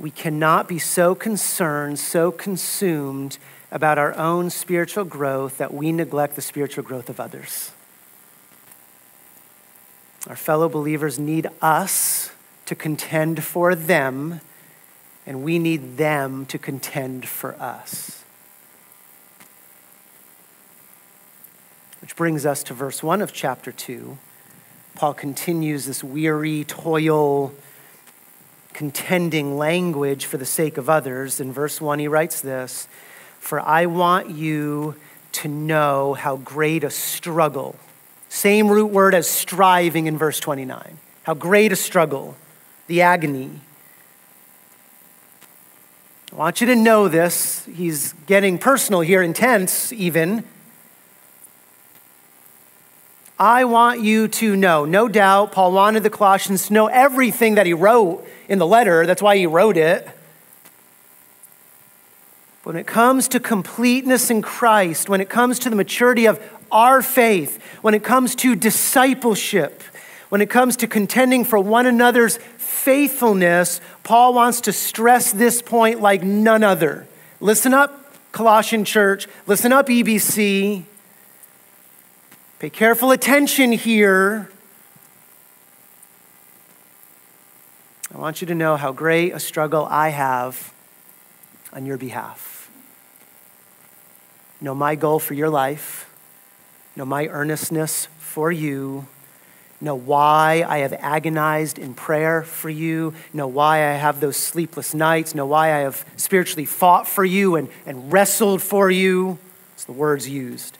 We 0.04 0.10
cannot 0.10 0.68
be 0.68 0.78
so 0.78 1.14
concerned, 1.14 1.98
so 1.98 2.30
consumed 2.30 3.38
about 3.72 3.96
our 3.96 4.14
own 4.18 4.50
spiritual 4.50 5.04
growth 5.04 5.56
that 5.56 5.72
we 5.72 5.92
neglect 5.92 6.36
the 6.36 6.42
spiritual 6.42 6.84
growth 6.84 7.08
of 7.08 7.18
others. 7.18 7.70
Our 10.26 10.36
fellow 10.36 10.68
believers 10.68 11.18
need 11.18 11.46
us 11.62 12.30
to 12.66 12.74
contend 12.74 13.42
for 13.44 13.74
them, 13.74 14.42
and 15.24 15.42
we 15.42 15.58
need 15.58 15.96
them 15.96 16.44
to 16.46 16.58
contend 16.58 17.26
for 17.26 17.54
us. 17.54 18.22
Which 22.02 22.14
brings 22.14 22.44
us 22.44 22.62
to 22.64 22.74
verse 22.74 23.02
1 23.02 23.22
of 23.22 23.32
chapter 23.32 23.72
2. 23.72 24.18
Paul 24.96 25.14
continues 25.14 25.86
this 25.86 26.04
weary, 26.04 26.64
toil, 26.64 27.54
contending 28.74 29.56
language 29.56 30.26
for 30.26 30.36
the 30.36 30.44
sake 30.44 30.76
of 30.76 30.90
others. 30.90 31.40
In 31.40 31.52
verse 31.52 31.80
1, 31.80 32.00
he 32.00 32.08
writes 32.08 32.40
this 32.40 32.86
For 33.38 33.60
I 33.60 33.86
want 33.86 34.30
you 34.30 34.96
to 35.32 35.48
know 35.48 36.14
how 36.14 36.36
great 36.36 36.84
a 36.84 36.90
struggle, 36.90 37.76
same 38.28 38.68
root 38.68 38.86
word 38.86 39.14
as 39.14 39.28
striving 39.28 40.06
in 40.06 40.18
verse 40.18 40.38
29, 40.40 40.98
how 41.22 41.34
great 41.34 41.72
a 41.72 41.76
struggle, 41.76 42.36
the 42.86 43.00
agony. 43.00 43.60
I 46.32 46.36
want 46.36 46.60
you 46.60 46.66
to 46.66 46.74
know 46.74 47.06
this. 47.06 47.64
He's 47.66 48.12
getting 48.26 48.58
personal 48.58 49.00
here, 49.00 49.22
intense 49.22 49.92
even. 49.92 50.44
I 53.38 53.64
want 53.64 54.00
you 54.00 54.28
to 54.28 54.56
know. 54.56 54.84
No 54.84 55.08
doubt, 55.08 55.52
Paul 55.52 55.72
wanted 55.72 56.02
the 56.02 56.10
Colossians 56.10 56.66
to 56.68 56.72
know 56.72 56.86
everything 56.86 57.54
that 57.56 57.66
he 57.66 57.72
wrote 57.72 58.26
in 58.48 58.58
the 58.58 58.66
letter. 58.66 59.06
That's 59.06 59.22
why 59.22 59.36
he 59.36 59.46
wrote 59.46 59.76
it. 59.76 60.08
When 62.62 62.76
it 62.76 62.86
comes 62.86 63.28
to 63.28 63.40
completeness 63.40 64.30
in 64.30 64.40
Christ, 64.40 65.08
when 65.08 65.20
it 65.20 65.28
comes 65.28 65.58
to 65.60 65.70
the 65.70 65.76
maturity 65.76 66.26
of 66.26 66.40
our 66.72 67.02
faith, 67.02 67.62
when 67.82 67.94
it 67.94 68.02
comes 68.02 68.34
to 68.36 68.56
discipleship, 68.56 69.82
when 70.30 70.40
it 70.40 70.48
comes 70.48 70.76
to 70.78 70.86
contending 70.86 71.44
for 71.44 71.58
one 71.58 71.86
another's 71.86 72.38
faithfulness, 72.56 73.80
Paul 74.02 74.34
wants 74.34 74.62
to 74.62 74.72
stress 74.72 75.30
this 75.30 75.62
point 75.62 76.00
like 76.00 76.22
none 76.22 76.64
other. 76.64 77.06
Listen 77.40 77.74
up, 77.74 78.14
Colossian 78.32 78.84
church. 78.84 79.28
Listen 79.46 79.72
up, 79.72 79.86
EBC. 79.86 80.84
Pay 82.58 82.70
careful 82.70 83.10
attention 83.10 83.72
here. 83.72 84.50
I 88.14 88.18
want 88.18 88.40
you 88.40 88.46
to 88.46 88.54
know 88.54 88.76
how 88.76 88.92
great 88.92 89.32
a 89.32 89.40
struggle 89.40 89.88
I 89.90 90.10
have 90.10 90.72
on 91.72 91.84
your 91.84 91.96
behalf. 91.96 92.70
Know 94.60 94.72
my 94.72 94.94
goal 94.94 95.18
for 95.18 95.34
your 95.34 95.50
life. 95.50 96.08
Know 96.94 97.04
my 97.04 97.26
earnestness 97.26 98.06
for 98.20 98.52
you. 98.52 99.08
Know 99.80 99.96
why 99.96 100.64
I 100.66 100.78
have 100.78 100.92
agonized 100.92 101.76
in 101.76 101.92
prayer 101.92 102.44
for 102.44 102.70
you. 102.70 103.14
Know 103.32 103.48
why 103.48 103.78
I 103.78 103.94
have 103.94 104.20
those 104.20 104.36
sleepless 104.36 104.94
nights. 104.94 105.34
Know 105.34 105.46
why 105.46 105.74
I 105.74 105.78
have 105.78 106.06
spiritually 106.16 106.66
fought 106.66 107.08
for 107.08 107.24
you 107.24 107.56
and, 107.56 107.68
and 107.84 108.12
wrestled 108.12 108.62
for 108.62 108.92
you. 108.92 109.38
It's 109.74 109.84
the 109.84 109.92
words 109.92 110.28
used 110.28 110.78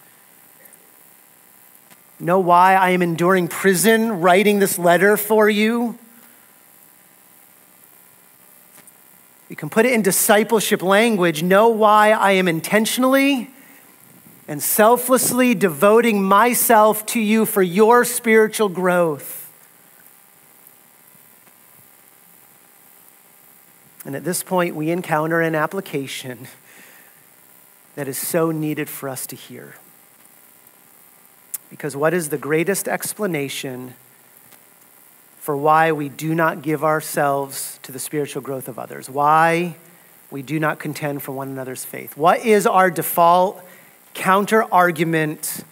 know 2.21 2.38
why 2.38 2.75
I 2.75 2.91
am 2.91 3.03
enduring 3.03 3.49
prison 3.49 4.21
writing 4.21 4.59
this 4.59 4.79
letter 4.79 5.17
for 5.17 5.50
you? 5.50 5.99
You 9.55 9.57
can 9.57 9.71
put 9.71 9.87
it 9.87 9.93
in 9.93 10.03
discipleship 10.03 10.83
language. 10.83 11.45
Know 11.45 11.69
why 11.69 12.11
I 12.11 12.33
am 12.33 12.49
intentionally 12.49 13.53
and 14.49 14.61
selflessly 14.61 15.55
devoting 15.55 16.25
myself 16.25 17.07
to 17.07 17.21
you 17.21 17.47
for 17.47 17.63
your 17.63 18.05
spiritual 18.05 18.69
growth. 18.69 19.49
And 24.05 24.17
at 24.17 24.25
this 24.25 24.43
point, 24.43 24.75
we 24.75 24.91
encounter 24.91 25.41
an 25.41 25.55
application 25.55 26.49
that 27.95 28.09
is 28.09 28.19
so 28.19 28.51
needed 28.51 28.89
for 28.89 29.09
us 29.09 29.25
to 29.29 29.37
hear. 29.37 29.77
Because 31.71 31.95
what 31.95 32.13
is 32.13 32.31
the 32.31 32.39
greatest 32.39 32.89
explanation 32.89 33.95
for 35.45 35.55
why 35.55 35.93
we 35.93 36.09
do 36.09 36.35
not 36.35 36.63
give 36.63 36.83
ourselves 36.83 37.79
to 37.83 37.93
the 37.93 37.99
spiritual 37.99 38.41
growth 38.41 38.67
of 38.67 38.79
others? 38.79 39.11
Why 39.11 39.77
we 40.31 40.41
do 40.41 40.59
not 40.59 40.79
contend 40.79 41.23
for 41.23 41.33
one 41.33 41.49
another's 41.49 41.85
faith? 41.85 42.17
What 42.17 42.47
is 42.47 42.67
our 42.67 42.91
default 42.91 43.63
counter 44.15 44.65
argument 44.73 45.63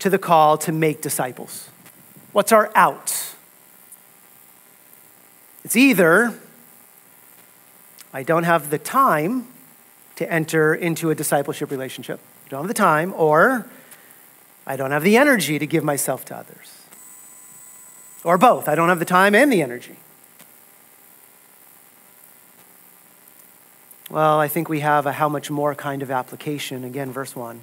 to 0.00 0.10
the 0.10 0.18
call 0.18 0.58
to 0.58 0.70
make 0.70 1.00
disciples? 1.00 1.70
What's 2.32 2.52
our 2.52 2.70
out? 2.74 3.32
It's 5.64 5.74
either 5.74 6.38
I 8.12 8.22
don't 8.22 8.44
have 8.44 8.68
the 8.68 8.78
time 8.78 9.46
to 10.16 10.30
enter 10.30 10.74
into 10.74 11.08
a 11.08 11.14
discipleship 11.14 11.70
relationship, 11.70 12.20
I 12.44 12.48
don't 12.50 12.60
have 12.60 12.68
the 12.68 12.74
time, 12.74 13.14
or 13.16 13.66
I 14.66 14.76
don't 14.76 14.90
have 14.90 15.04
the 15.04 15.16
energy 15.16 15.58
to 15.58 15.66
give 15.66 15.84
myself 15.84 16.26
to 16.26 16.36
others. 16.36 16.77
Or 18.24 18.36
both. 18.36 18.68
I 18.68 18.74
don't 18.74 18.88
have 18.88 18.98
the 18.98 19.04
time 19.04 19.34
and 19.34 19.52
the 19.52 19.62
energy. 19.62 19.96
Well, 24.10 24.40
I 24.40 24.48
think 24.48 24.68
we 24.68 24.80
have 24.80 25.06
a 25.06 25.12
how 25.12 25.28
much 25.28 25.50
more 25.50 25.74
kind 25.74 26.02
of 26.02 26.10
application. 26.10 26.82
Again, 26.82 27.12
verse 27.12 27.36
1. 27.36 27.62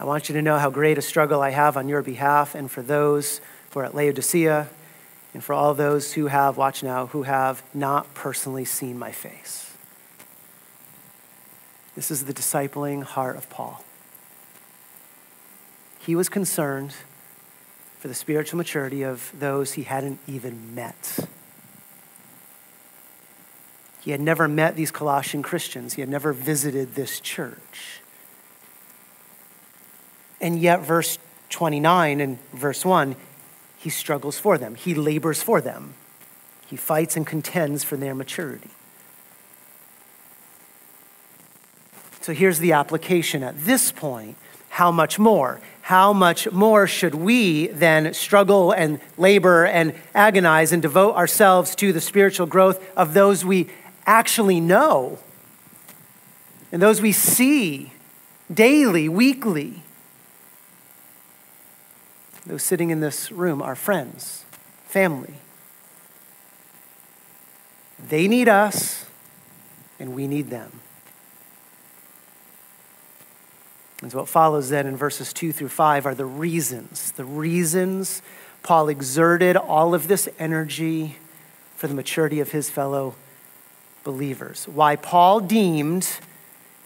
I 0.00 0.04
want 0.04 0.28
you 0.28 0.34
to 0.34 0.42
know 0.42 0.58
how 0.58 0.70
great 0.70 0.98
a 0.98 1.02
struggle 1.02 1.42
I 1.42 1.50
have 1.50 1.76
on 1.76 1.88
your 1.88 2.02
behalf 2.02 2.54
and 2.54 2.70
for 2.70 2.82
those 2.82 3.40
who 3.70 3.80
are 3.80 3.84
at 3.84 3.94
Laodicea 3.94 4.68
and 5.34 5.44
for 5.44 5.52
all 5.52 5.74
those 5.74 6.14
who 6.14 6.26
have, 6.26 6.56
watch 6.56 6.82
now, 6.82 7.06
who 7.06 7.22
have 7.22 7.62
not 7.72 8.12
personally 8.14 8.64
seen 8.64 8.98
my 8.98 9.12
face. 9.12 9.72
This 11.94 12.10
is 12.10 12.24
the 12.24 12.34
discipling 12.34 13.02
heart 13.02 13.36
of 13.36 13.48
Paul. 13.50 13.84
He 16.00 16.16
was 16.16 16.28
concerned 16.28 16.94
for 18.02 18.08
the 18.08 18.14
spiritual 18.16 18.56
maturity 18.56 19.04
of 19.04 19.30
those 19.38 19.74
he 19.74 19.84
hadn't 19.84 20.18
even 20.26 20.74
met. 20.74 21.20
He 24.00 24.10
had 24.10 24.20
never 24.20 24.48
met 24.48 24.74
these 24.74 24.90
Colossian 24.90 25.44
Christians, 25.44 25.94
he 25.94 26.02
had 26.02 26.08
never 26.08 26.32
visited 26.32 26.96
this 26.96 27.20
church. 27.20 28.00
And 30.40 30.58
yet, 30.58 30.80
verse 30.80 31.16
29 31.50 32.20
and 32.20 32.38
verse 32.50 32.84
1, 32.84 33.14
he 33.78 33.88
struggles 33.88 34.36
for 34.36 34.58
them, 34.58 34.74
he 34.74 34.96
labors 34.96 35.40
for 35.40 35.60
them. 35.60 35.94
He 36.66 36.76
fights 36.76 37.16
and 37.16 37.24
contends 37.24 37.84
for 37.84 37.96
their 37.96 38.16
maturity. 38.16 38.70
So 42.20 42.32
here's 42.32 42.58
the 42.58 42.72
application 42.72 43.44
at 43.44 43.64
this 43.64 43.92
point. 43.92 44.36
How 44.72 44.90
much 44.90 45.18
more? 45.18 45.60
How 45.82 46.14
much 46.14 46.50
more 46.50 46.86
should 46.86 47.14
we 47.14 47.66
then 47.66 48.14
struggle 48.14 48.72
and 48.72 49.00
labor 49.18 49.66
and 49.66 49.94
agonize 50.14 50.72
and 50.72 50.80
devote 50.80 51.14
ourselves 51.14 51.74
to 51.74 51.92
the 51.92 52.00
spiritual 52.00 52.46
growth 52.46 52.82
of 52.96 53.12
those 53.12 53.44
we 53.44 53.68
actually 54.06 54.60
know 54.60 55.18
and 56.72 56.80
those 56.80 57.02
we 57.02 57.12
see 57.12 57.92
daily, 58.50 59.10
weekly? 59.10 59.82
Those 62.46 62.62
sitting 62.62 62.88
in 62.88 63.00
this 63.00 63.30
room 63.30 63.60
are 63.60 63.74
friends, 63.74 64.46
family. 64.86 65.34
They 68.08 68.26
need 68.26 68.48
us, 68.48 69.04
and 70.00 70.14
we 70.14 70.26
need 70.26 70.48
them. 70.48 70.81
And 74.02 74.10
so 74.10 74.18
what 74.18 74.28
follows 74.28 74.68
then 74.68 74.86
in 74.86 74.96
verses 74.96 75.32
2 75.32 75.52
through 75.52 75.68
5 75.68 76.06
are 76.06 76.14
the 76.14 76.26
reasons, 76.26 77.12
the 77.12 77.24
reasons 77.24 78.20
Paul 78.62 78.88
exerted 78.88 79.56
all 79.56 79.94
of 79.94 80.08
this 80.08 80.28
energy 80.38 81.16
for 81.76 81.86
the 81.86 81.94
maturity 81.94 82.40
of 82.40 82.50
his 82.50 82.68
fellow 82.68 83.14
believers. 84.04 84.66
Why 84.66 84.96
Paul 84.96 85.40
deemed 85.40 86.18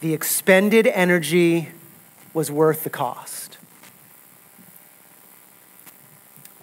the 0.00 0.12
expended 0.12 0.86
energy 0.86 1.70
was 2.34 2.50
worth 2.50 2.84
the 2.84 2.90
cost. 2.90 3.56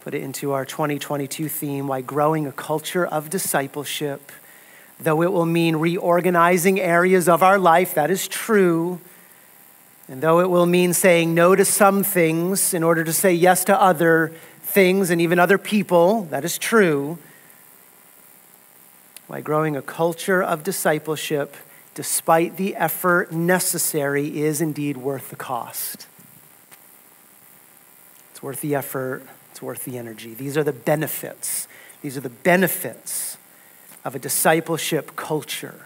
Put 0.01 0.13
it 0.13 0.21
into 0.21 0.51
our 0.51 0.65
2022 0.65 1.47
theme 1.47 1.87
why 1.87 2.01
growing 2.01 2.45
a 2.45 2.51
culture 2.51 3.05
of 3.05 3.29
discipleship, 3.29 4.31
though 4.99 5.23
it 5.23 5.31
will 5.31 5.45
mean 5.45 5.77
reorganizing 5.77 6.79
areas 6.79 7.27
of 7.27 7.41
our 7.41 7.57
life, 7.57 7.95
that 7.95 8.11
is 8.11 8.27
true 8.27 8.99
and 10.07 10.21
though 10.21 10.41
it 10.41 10.49
will 10.49 10.65
mean 10.65 10.93
saying 10.93 11.33
no 11.33 11.55
to 11.55 11.63
some 11.63 12.03
things 12.03 12.73
in 12.73 12.83
order 12.83 13.03
to 13.03 13.13
say 13.13 13.33
yes 13.33 13.63
to 13.65 13.81
other 13.81 14.33
things 14.61 15.09
and 15.09 15.21
even 15.21 15.39
other 15.39 15.57
people, 15.57 16.23
that 16.25 16.43
is 16.43 16.57
true. 16.57 17.17
Why 19.27 19.41
growing 19.41 19.77
a 19.77 19.81
culture 19.81 20.43
of 20.43 20.63
discipleship, 20.63 21.55
despite 21.95 22.57
the 22.57 22.75
effort 22.75 23.31
necessary, 23.31 24.41
is 24.41 24.59
indeed 24.61 24.97
worth 24.97 25.29
the 25.29 25.35
cost. 25.37 26.07
It's 28.31 28.43
worth 28.43 28.61
the 28.61 28.75
effort, 28.75 29.23
it's 29.51 29.61
worth 29.61 29.85
the 29.85 29.97
energy. 29.97 30.33
These 30.33 30.57
are 30.57 30.63
the 30.63 30.73
benefits. 30.73 31.67
These 32.01 32.17
are 32.17 32.21
the 32.21 32.29
benefits 32.29 33.37
of 34.03 34.15
a 34.15 34.19
discipleship 34.19 35.15
culture 35.15 35.85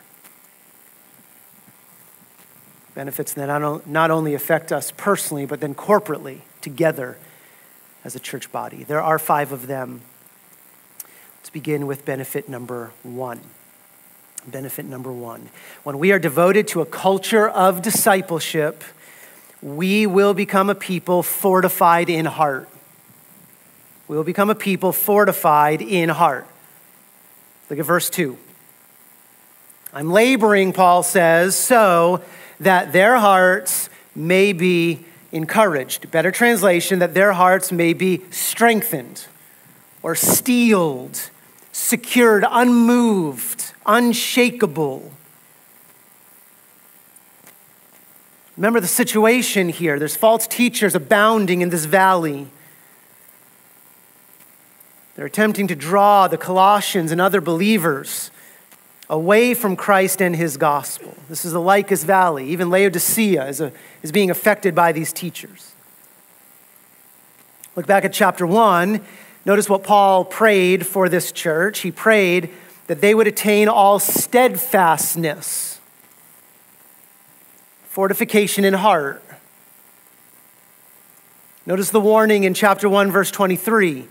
benefits 2.97 3.33
that 3.33 3.45
not 3.85 4.09
only 4.09 4.33
affect 4.33 4.71
us 4.71 4.91
personally, 4.97 5.45
but 5.45 5.59
then 5.59 5.75
corporately, 5.75 6.39
together 6.61 7.15
as 8.03 8.15
a 8.15 8.19
church 8.19 8.51
body. 8.51 8.83
There 8.83 8.99
are 8.99 9.19
five 9.19 9.51
of 9.51 9.67
them. 9.67 10.01
Let's 11.37 11.51
begin 11.51 11.85
with 11.85 12.05
benefit 12.05 12.49
number 12.49 12.89
one. 13.03 13.41
Benefit 14.47 14.87
number 14.87 15.11
one. 15.11 15.49
When 15.83 15.99
we 15.99 16.11
are 16.11 16.17
devoted 16.17 16.67
to 16.69 16.81
a 16.81 16.87
culture 16.87 17.47
of 17.47 17.83
discipleship, 17.83 18.83
we 19.61 20.07
will 20.07 20.33
become 20.33 20.67
a 20.67 20.75
people 20.75 21.21
fortified 21.21 22.09
in 22.09 22.25
heart. 22.25 22.67
We 24.07 24.17
will 24.17 24.23
become 24.23 24.49
a 24.49 24.55
people 24.55 24.91
fortified 24.91 25.83
in 25.83 26.09
heart. 26.09 26.47
Look 27.69 27.77
at 27.77 27.85
verse 27.85 28.09
2. 28.09 28.35
I'm 29.93 30.09
laboring, 30.09 30.73
Paul 30.73 31.03
says, 31.03 31.55
so 31.55 32.23
that 32.59 32.93
their 32.93 33.17
hearts 33.17 33.89
may 34.15 34.53
be 34.53 35.05
encouraged. 35.31 36.09
Better 36.11 36.31
translation, 36.31 36.99
that 36.99 37.13
their 37.13 37.33
hearts 37.33 37.71
may 37.71 37.93
be 37.93 38.21
strengthened 38.31 39.27
or 40.01 40.15
steeled, 40.15 41.29
secured, 41.71 42.45
unmoved, 42.49 43.73
unshakable. 43.85 45.11
Remember 48.55 48.79
the 48.79 48.87
situation 48.87 49.69
here. 49.69 49.99
There's 49.99 50.15
false 50.15 50.47
teachers 50.47 50.95
abounding 50.95 51.61
in 51.61 51.69
this 51.69 51.85
valley. 51.85 52.47
They're 55.15 55.27
attempting 55.27 55.67
to 55.67 55.75
draw 55.75 56.27
the 56.27 56.37
Colossians 56.37 57.11
and 57.11 57.21
other 57.21 57.41
believers 57.41 58.31
away 59.09 59.53
from 59.53 59.75
Christ 59.75 60.21
and 60.21 60.35
his 60.35 60.57
gospel. 60.57 61.15
This 61.29 61.45
is 61.45 61.53
the 61.53 61.61
Lycus 61.61 62.03
Valley. 62.03 62.49
Even 62.49 62.69
Laodicea 62.69 63.47
is, 63.47 63.61
a, 63.61 63.71
is 64.03 64.11
being 64.11 64.29
affected 64.29 64.75
by 64.75 64.91
these 64.91 65.13
teachers. 65.13 65.71
Look 67.75 67.85
back 67.85 68.03
at 68.03 68.11
chapter 68.11 68.45
1. 68.45 69.01
Notice 69.45 69.69
what 69.69 69.83
Paul 69.83 70.25
prayed 70.25 70.85
for 70.85 71.07
this 71.07 71.31
church. 71.31 71.79
He 71.79 71.91
prayed 71.91 72.49
that 72.87 73.01
they 73.01 73.13
would 73.13 73.27
attain 73.27 73.69
all 73.69 73.99
steadfastness, 73.99 75.79
fortification 77.83 78.65
in 78.65 78.73
heart. 78.73 79.23
Notice 81.65 81.91
the 81.91 82.01
warning 82.01 82.45
in 82.45 82.53
chapter 82.53 82.89
1, 82.89 83.11
verse 83.11 83.29
23. 83.29 84.07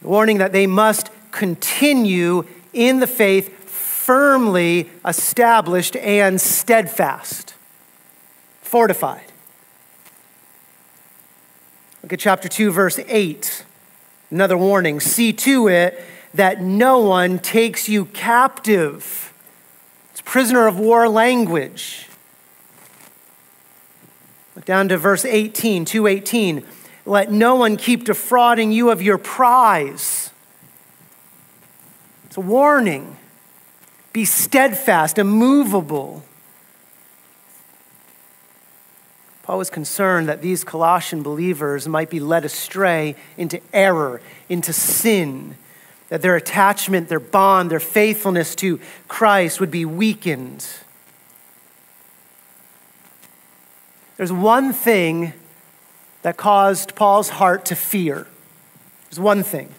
The 0.00 0.08
warning 0.08 0.38
that 0.38 0.52
they 0.52 0.66
must 0.66 1.10
continue 1.30 2.46
in 2.72 3.00
the 3.00 3.06
faith 3.06 3.61
firmly 4.02 4.90
established 5.04 5.94
and 5.94 6.40
steadfast, 6.40 7.54
fortified. 8.60 9.30
Look 12.02 12.12
at 12.12 12.18
chapter 12.18 12.48
2, 12.48 12.72
verse 12.72 12.98
8. 13.06 13.64
Another 14.28 14.58
warning 14.58 14.98
see 14.98 15.32
to 15.34 15.68
it 15.68 16.02
that 16.34 16.60
no 16.60 16.98
one 16.98 17.38
takes 17.38 17.88
you 17.88 18.06
captive. 18.06 19.32
It's 20.10 20.20
prisoner 20.20 20.66
of 20.66 20.80
war 20.80 21.08
language. 21.08 22.08
Look 24.56 24.64
down 24.64 24.88
to 24.88 24.96
verse 24.96 25.24
18, 25.24 25.84
218. 25.84 26.64
Let 27.06 27.30
no 27.30 27.54
one 27.54 27.76
keep 27.76 28.02
defrauding 28.02 28.72
you 28.72 28.90
of 28.90 29.00
your 29.00 29.18
prize. 29.18 30.30
It's 32.26 32.36
a 32.36 32.40
warning. 32.40 33.18
Be 34.12 34.24
steadfast, 34.24 35.18
immovable. 35.18 36.22
Paul 39.42 39.58
was 39.58 39.70
concerned 39.70 40.28
that 40.28 40.42
these 40.42 40.64
Colossian 40.64 41.22
believers 41.22 41.88
might 41.88 42.10
be 42.10 42.20
led 42.20 42.44
astray 42.44 43.16
into 43.36 43.60
error, 43.72 44.20
into 44.48 44.72
sin, 44.72 45.56
that 46.08 46.22
their 46.22 46.36
attachment, 46.36 47.08
their 47.08 47.20
bond, 47.20 47.70
their 47.70 47.80
faithfulness 47.80 48.54
to 48.56 48.78
Christ 49.08 49.60
would 49.60 49.70
be 49.70 49.84
weakened. 49.84 50.66
There's 54.16 54.32
one 54.32 54.72
thing 54.72 55.32
that 56.22 56.36
caused 56.36 56.94
Paul's 56.94 57.30
heart 57.30 57.64
to 57.66 57.74
fear. 57.74 58.26
There's 59.10 59.18
one 59.18 59.42
thing. 59.42 59.70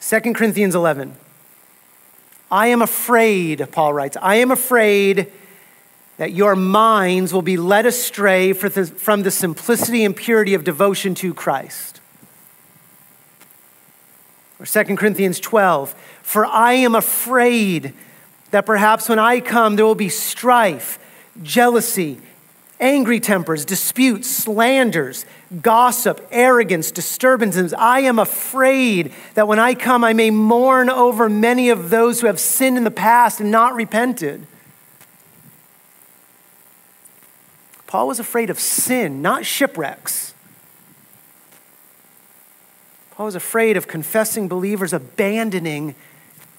2 0.00 0.20
Corinthians 0.32 0.74
11. 0.74 1.16
I 2.50 2.68
am 2.68 2.82
afraid, 2.82 3.66
Paul 3.72 3.92
writes, 3.94 4.16
I 4.20 4.36
am 4.36 4.50
afraid 4.50 5.32
that 6.16 6.32
your 6.32 6.54
minds 6.54 7.32
will 7.32 7.42
be 7.42 7.56
led 7.56 7.86
astray 7.86 8.52
from 8.52 9.22
the 9.22 9.30
simplicity 9.30 10.04
and 10.04 10.14
purity 10.14 10.54
of 10.54 10.62
devotion 10.62 11.14
to 11.16 11.34
Christ. 11.34 12.00
Or 14.60 14.66
2 14.66 14.96
Corinthians 14.96 15.40
12, 15.40 15.94
for 16.22 16.46
I 16.46 16.74
am 16.74 16.94
afraid 16.94 17.92
that 18.52 18.64
perhaps 18.64 19.08
when 19.08 19.18
I 19.18 19.40
come 19.40 19.74
there 19.74 19.84
will 19.84 19.96
be 19.96 20.08
strife, 20.08 21.00
jealousy, 21.42 22.20
angry 22.80 23.20
tempers, 23.20 23.64
disputes, 23.64 24.28
slanders, 24.28 25.24
gossip, 25.62 26.26
arrogance, 26.30 26.90
disturbances. 26.90 27.72
I 27.72 28.00
am 28.00 28.18
afraid 28.18 29.12
that 29.34 29.48
when 29.48 29.58
I 29.58 29.74
come, 29.74 30.04
I 30.04 30.12
may 30.12 30.30
mourn 30.30 30.90
over 30.90 31.28
many 31.28 31.70
of 31.70 31.90
those 31.90 32.20
who 32.20 32.26
have 32.26 32.40
sinned 32.40 32.76
in 32.76 32.84
the 32.84 32.90
past 32.90 33.40
and 33.40 33.50
not 33.50 33.74
repented. 33.74 34.46
Paul 37.86 38.08
was 38.08 38.18
afraid 38.18 38.50
of 38.50 38.58
sin, 38.58 39.22
not 39.22 39.46
shipwrecks. 39.46 40.34
Paul 43.12 43.26
was 43.26 43.36
afraid 43.36 43.76
of 43.76 43.86
confessing 43.86 44.48
believers 44.48 44.92
abandoning 44.92 45.94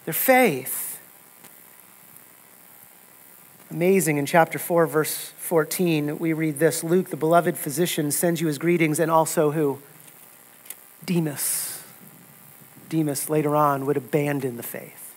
their 0.05 0.13
faith. 0.13 0.84
Amazing. 3.75 4.15
In 4.15 4.25
chapter 4.25 4.57
4, 4.57 4.87
verse 4.87 5.33
14, 5.37 6.17
we 6.17 6.31
read 6.31 6.59
this 6.59 6.81
Luke, 6.81 7.09
the 7.09 7.17
beloved 7.17 7.57
physician, 7.57 8.09
sends 8.09 8.39
you 8.39 8.47
his 8.47 8.57
greetings, 8.57 9.01
and 9.01 9.11
also 9.11 9.51
who? 9.51 9.81
Demas. 11.03 11.83
Demas 12.87 13.29
later 13.29 13.53
on 13.53 13.85
would 13.85 13.97
abandon 13.97 14.55
the 14.55 14.63
faith. 14.63 15.13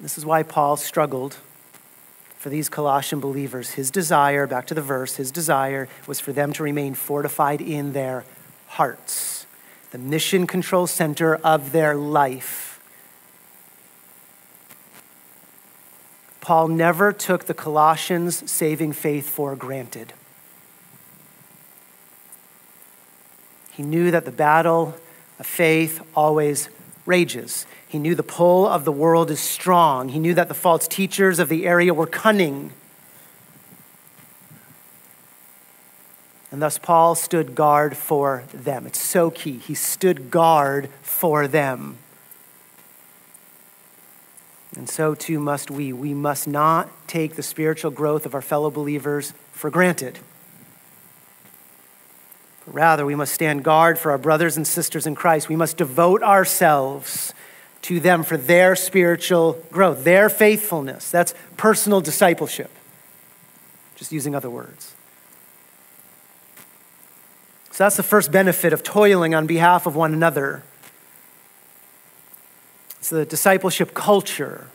This 0.00 0.16
is 0.16 0.24
why 0.24 0.42
Paul 0.42 0.78
struggled 0.78 1.36
for 2.38 2.48
these 2.48 2.70
Colossian 2.70 3.20
believers. 3.20 3.72
His 3.72 3.90
desire, 3.90 4.46
back 4.46 4.66
to 4.68 4.74
the 4.74 4.80
verse, 4.80 5.16
his 5.16 5.30
desire 5.30 5.90
was 6.06 6.20
for 6.20 6.32
them 6.32 6.54
to 6.54 6.62
remain 6.62 6.94
fortified 6.94 7.60
in 7.60 7.92
their 7.92 8.24
hearts, 8.68 9.44
the 9.90 9.98
mission 9.98 10.46
control 10.46 10.86
center 10.86 11.36
of 11.36 11.72
their 11.72 11.94
life. 11.94 12.73
Paul 16.44 16.68
never 16.68 17.10
took 17.10 17.46
the 17.46 17.54
Colossians' 17.54 18.50
saving 18.50 18.92
faith 18.92 19.30
for 19.30 19.56
granted. 19.56 20.12
He 23.72 23.82
knew 23.82 24.10
that 24.10 24.26
the 24.26 24.30
battle 24.30 24.94
of 25.38 25.46
faith 25.46 26.02
always 26.14 26.68
rages. 27.06 27.64
He 27.88 27.98
knew 27.98 28.14
the 28.14 28.22
pull 28.22 28.68
of 28.68 28.84
the 28.84 28.92
world 28.92 29.30
is 29.30 29.40
strong. 29.40 30.10
He 30.10 30.18
knew 30.18 30.34
that 30.34 30.48
the 30.48 30.54
false 30.54 30.86
teachers 30.86 31.38
of 31.38 31.48
the 31.48 31.64
area 31.64 31.94
were 31.94 32.06
cunning. 32.06 32.74
And 36.52 36.60
thus, 36.60 36.76
Paul 36.76 37.14
stood 37.14 37.54
guard 37.54 37.96
for 37.96 38.44
them. 38.52 38.86
It's 38.86 39.00
so 39.00 39.30
key. 39.30 39.56
He 39.56 39.74
stood 39.74 40.30
guard 40.30 40.90
for 41.00 41.48
them. 41.48 41.96
And 44.76 44.88
so 44.88 45.14
too 45.14 45.38
must 45.38 45.70
we. 45.70 45.92
We 45.92 46.14
must 46.14 46.48
not 46.48 46.88
take 47.06 47.36
the 47.36 47.42
spiritual 47.42 47.90
growth 47.90 48.26
of 48.26 48.34
our 48.34 48.42
fellow 48.42 48.70
believers 48.70 49.32
for 49.52 49.70
granted. 49.70 50.18
Rather, 52.66 53.04
we 53.04 53.14
must 53.14 53.34
stand 53.34 53.62
guard 53.62 53.98
for 53.98 54.10
our 54.10 54.18
brothers 54.18 54.56
and 54.56 54.66
sisters 54.66 55.06
in 55.06 55.14
Christ. 55.14 55.48
We 55.48 55.56
must 55.56 55.76
devote 55.76 56.22
ourselves 56.22 57.34
to 57.82 58.00
them 58.00 58.22
for 58.22 58.38
their 58.38 58.74
spiritual 58.74 59.62
growth, 59.70 60.04
their 60.04 60.30
faithfulness. 60.30 61.10
That's 61.10 61.34
personal 61.58 62.00
discipleship, 62.00 62.70
just 63.96 64.10
using 64.10 64.34
other 64.34 64.48
words. 64.48 64.94
So 67.70 67.84
that's 67.84 67.96
the 67.96 68.02
first 68.02 68.32
benefit 68.32 68.72
of 68.72 68.82
toiling 68.82 69.34
on 69.34 69.46
behalf 69.46 69.86
of 69.86 69.96
one 69.96 70.14
another. 70.14 70.62
It's 73.04 73.10
the 73.10 73.26
discipleship 73.26 73.92
culture. 73.92 74.68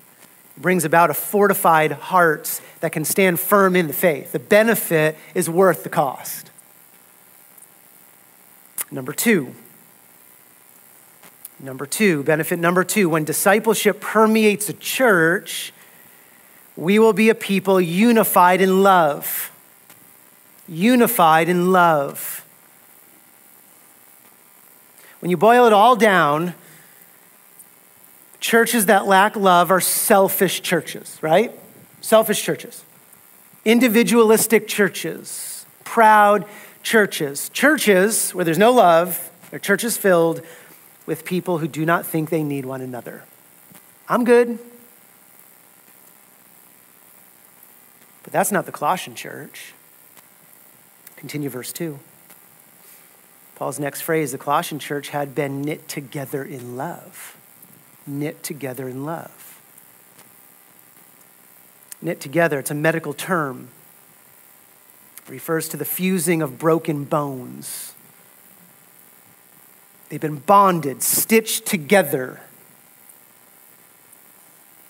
Brings 0.55 0.85
about 0.85 1.09
a 1.09 1.15
fortified 1.15 1.93
heart 1.93 2.61
that 2.79 2.91
can 2.91 3.03
stand 3.03 3.39
firm 3.39 3.75
in 3.75 3.87
the 3.87 3.93
faith. 3.93 4.33
The 4.33 4.37
benefit 4.37 5.17
is 5.33 5.49
worth 5.49 5.81
the 5.83 5.89
cost. 5.89 6.51
Number 8.91 9.13
two, 9.13 9.55
number 11.59 11.87
two, 11.87 12.21
benefit 12.21 12.59
number 12.59 12.83
two, 12.83 13.09
when 13.09 13.23
discipleship 13.23 13.99
permeates 13.99 14.69
a 14.69 14.73
church, 14.73 15.73
we 16.75 16.99
will 16.99 17.13
be 17.13 17.29
a 17.29 17.35
people 17.35 17.81
unified 17.81 18.61
in 18.61 18.83
love. 18.83 19.51
Unified 20.67 21.49
in 21.49 21.71
love. 21.71 22.45
When 25.19 25.31
you 25.31 25.37
boil 25.37 25.65
it 25.65 25.73
all 25.73 25.95
down, 25.95 26.53
churches 28.39 28.86
that 28.88 29.06
lack 29.06 29.36
love 29.36 29.71
are 29.71 29.82
selfish 29.82 30.62
churches, 30.62 31.17
right? 31.21 31.58
Selfish 32.02 32.41
churches. 32.43 32.84
Individualistic 33.65 34.67
churches, 34.67 35.65
proud 35.84 36.45
churches. 36.82 37.49
Churches 37.49 38.32
where 38.32 38.45
there's 38.45 38.58
no 38.58 38.71
love 38.71 39.30
are 39.52 39.60
churches 39.60 39.97
filled 39.97 40.41
with 41.06 41.25
people 41.25 41.58
who 41.58 41.67
do 41.67 41.86
not 41.86 42.06
think 42.06 42.30
they 42.30 42.43
need 42.43 42.65
one 42.65 42.82
another. 42.82 43.23
I'm 44.08 44.23
good. 44.23 44.60
But 48.23 48.34
that's 48.34 48.52
not 48.52 48.65
the 48.65 48.71
Colossian 48.71 49.15
church. 49.15 49.73
Continue 51.15 51.49
verse 51.49 51.73
2. 51.73 51.99
Paul's 53.56 53.80
next 53.80 54.02
phrase 54.02 54.32
the 54.32 54.38
Colossian 54.38 54.80
church 54.80 55.10
had 55.10 55.36
been 55.36 55.62
knit 55.62 55.88
together 55.89 56.43
in 56.43 56.78
love. 56.78 57.36
Knit 58.07 58.43
together 58.43 58.88
in 58.88 59.05
love. 59.05 59.62
Knit 62.01 62.19
together, 62.19 62.59
it's 62.59 62.71
a 62.71 62.75
medical 62.75 63.13
term 63.13 63.69
refers 65.29 65.69
to 65.69 65.77
the 65.77 65.85
fusing 65.85 66.41
of 66.41 66.57
broken 66.57 67.05
bones. 67.05 67.93
They've 70.09 70.19
been 70.19 70.38
bonded, 70.38 71.03
stitched 71.03 71.65
together. 71.65 72.41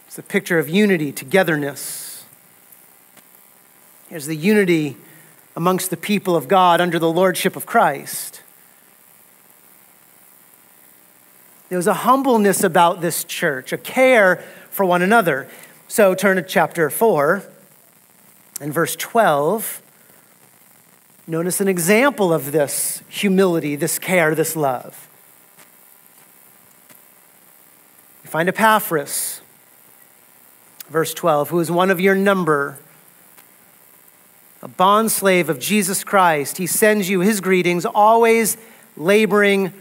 It's 0.08 0.18
a 0.18 0.24
picture 0.24 0.60
of 0.60 0.70
unity, 0.70 1.12
togetherness. 1.12 2.26
Here's 4.10 4.26
the 4.26 4.36
unity 4.36 4.98
amongst 5.56 5.90
the 5.90 5.98
people 5.98 6.36
of 6.36 6.48
God 6.48 6.80
under 6.82 6.98
the 6.98 7.12
lordship 7.12 7.56
of 7.56 7.66
Christ. 7.66 8.42
There 11.70 11.78
was 11.78 11.88
a 11.88 11.94
humbleness 11.94 12.64
about 12.64 13.00
this 13.00 13.24
church, 13.24 13.72
a 13.72 13.78
care 13.78 14.44
for 14.72 14.86
one 14.86 15.04
another. 15.04 15.48
So 15.88 16.16
turn 16.16 16.38
to 16.38 16.42
chapter 16.42 16.90
4 16.90 17.44
and 18.60 18.74
verse 18.74 18.96
12. 18.96 19.82
Notice 21.28 21.62
an 21.62 21.68
example 21.68 22.34
of 22.34 22.52
this 22.52 23.04
humility, 23.08 23.76
this 23.76 24.00
care, 24.00 24.34
this 24.34 24.56
love. 24.56 25.08
You 28.24 28.32
find 28.32 28.50
Epaphras, 28.50 29.42
verse 30.90 31.14
12, 31.14 31.50
who 31.50 31.60
is 31.60 31.70
one 31.70 31.92
of 31.92 32.00
your 32.00 32.16
number, 32.16 32.80
a 34.64 34.68
bondslave 34.68 35.50
of 35.50 35.60
Jesus 35.60 36.04
Christ. 36.04 36.58
He 36.58 36.66
sends 36.66 37.10
you 37.10 37.20
his 37.20 37.42
greetings, 37.42 37.86
always 37.86 38.58
laboring 38.98 39.72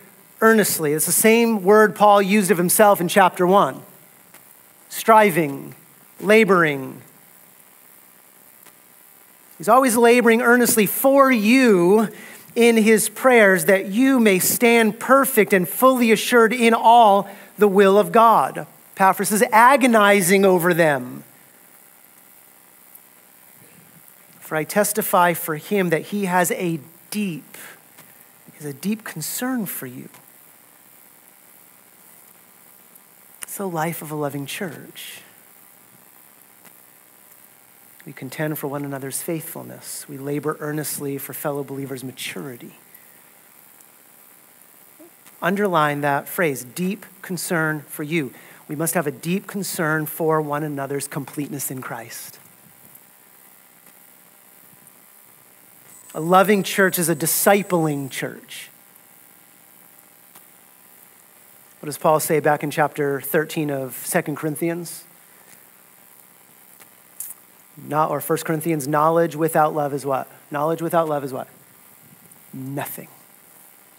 earnestly. 0.41 0.93
It's 0.93 1.07
the 1.07 1.13
same 1.13 1.63
word 1.63 1.95
Paul 1.95 2.23
used 2.23 2.51
of 2.51 2.59
himself 2.59 3.01
in 3.01 3.09
chapter 3.09 3.47
1 3.47 3.83
striving, 4.91 5.75
laboring, 6.19 7.03
He's 9.59 9.69
always 9.69 9.97
laboring 9.97 10.41
earnestly 10.41 10.87
for 10.87 11.33
you 11.33 12.09
in 12.55 12.77
his 12.77 13.09
prayers 13.09 13.65
that 13.65 13.87
you 13.87 14.21
may 14.21 14.39
stand 14.39 15.01
perfect 15.01 15.53
and 15.53 15.69
fully 15.69 16.13
assured 16.13 16.53
in 16.53 16.73
all 16.73 17.29
the 17.59 17.67
will 17.67 17.99
of 17.99 18.13
God. 18.13 18.67
Epaphras 18.95 19.33
is 19.33 19.43
agonizing 19.53 20.45
over 20.45 20.73
them. 20.73 21.25
For 24.39 24.57
I 24.57 24.65
testify 24.65 25.35
for 25.35 25.57
him 25.57 25.91
that 25.91 26.03
he 26.03 26.27
has 26.27 26.53
a 26.53 26.79
deep, 27.11 27.57
has 28.57 28.65
a 28.65 28.73
deep 28.73 29.03
concern 29.03 29.67
for 29.67 29.87
you. 29.87 30.09
It's 33.43 33.48
the 33.59 33.69
life 33.69 34.01
of 34.01 34.11
a 34.11 34.15
loving 34.15 34.47
church. 34.47 35.21
We 38.07 38.13
contend 38.15 38.59
for 38.59 38.69
one 38.69 38.85
another's 38.85 39.21
faithfulness. 39.21 40.09
We 40.09 40.17
labor 40.17 40.57
earnestly 40.61 41.19
for 41.19 41.35
fellow 41.35 41.63
believers' 41.63 42.03
maturity. 42.03 42.77
Underline 45.43 46.01
that 46.01 46.27
phrase 46.27 46.65
deep 46.65 47.05
concern 47.21 47.81
for 47.83 48.03
you. 48.03 48.33
We 48.67 48.77
must 48.77 48.95
have 48.95 49.07
a 49.07 49.11
deep 49.11 49.47
concern 49.47 50.07
for 50.07 50.41
one 50.41 50.63
another's 50.63 51.07
completeness 51.07 51.71
in 51.71 51.83
Christ. 51.83 52.39
A 56.15 56.21
loving 56.21 56.63
church 56.63 56.99
is 56.99 57.09
a 57.09 57.17
discipling 57.17 58.11
church. 58.11 58.68
What 61.81 61.87
does 61.87 61.99
Paul 61.99 62.19
say 62.19 62.41
back 62.41 62.65
in 62.65 62.73
chapter 62.73 63.21
13 63.21 63.71
of 63.71 64.05
2 64.11 64.35
Corinthians? 64.35 65.05
Not, 67.77 68.11
or 68.11 68.19
1 68.21 68.39
Corinthians, 68.39 68.89
knowledge 68.89 69.37
without 69.37 69.75
love 69.75 69.95
is 69.95 70.05
what? 70.05 70.29
Knowledge 70.51 70.83
without 70.83 71.09
love 71.09 71.23
is 71.23 71.33
what? 71.33 71.47
Nothing. 72.53 73.07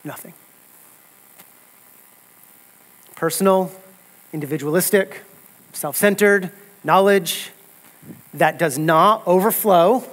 Nothing. 0.04 0.34
Personal, 3.16 3.72
individualistic, 4.34 5.22
self 5.72 5.96
centered 5.96 6.52
knowledge 6.84 7.52
that 8.34 8.58
does 8.58 8.78
not 8.78 9.26
overflow 9.26 10.04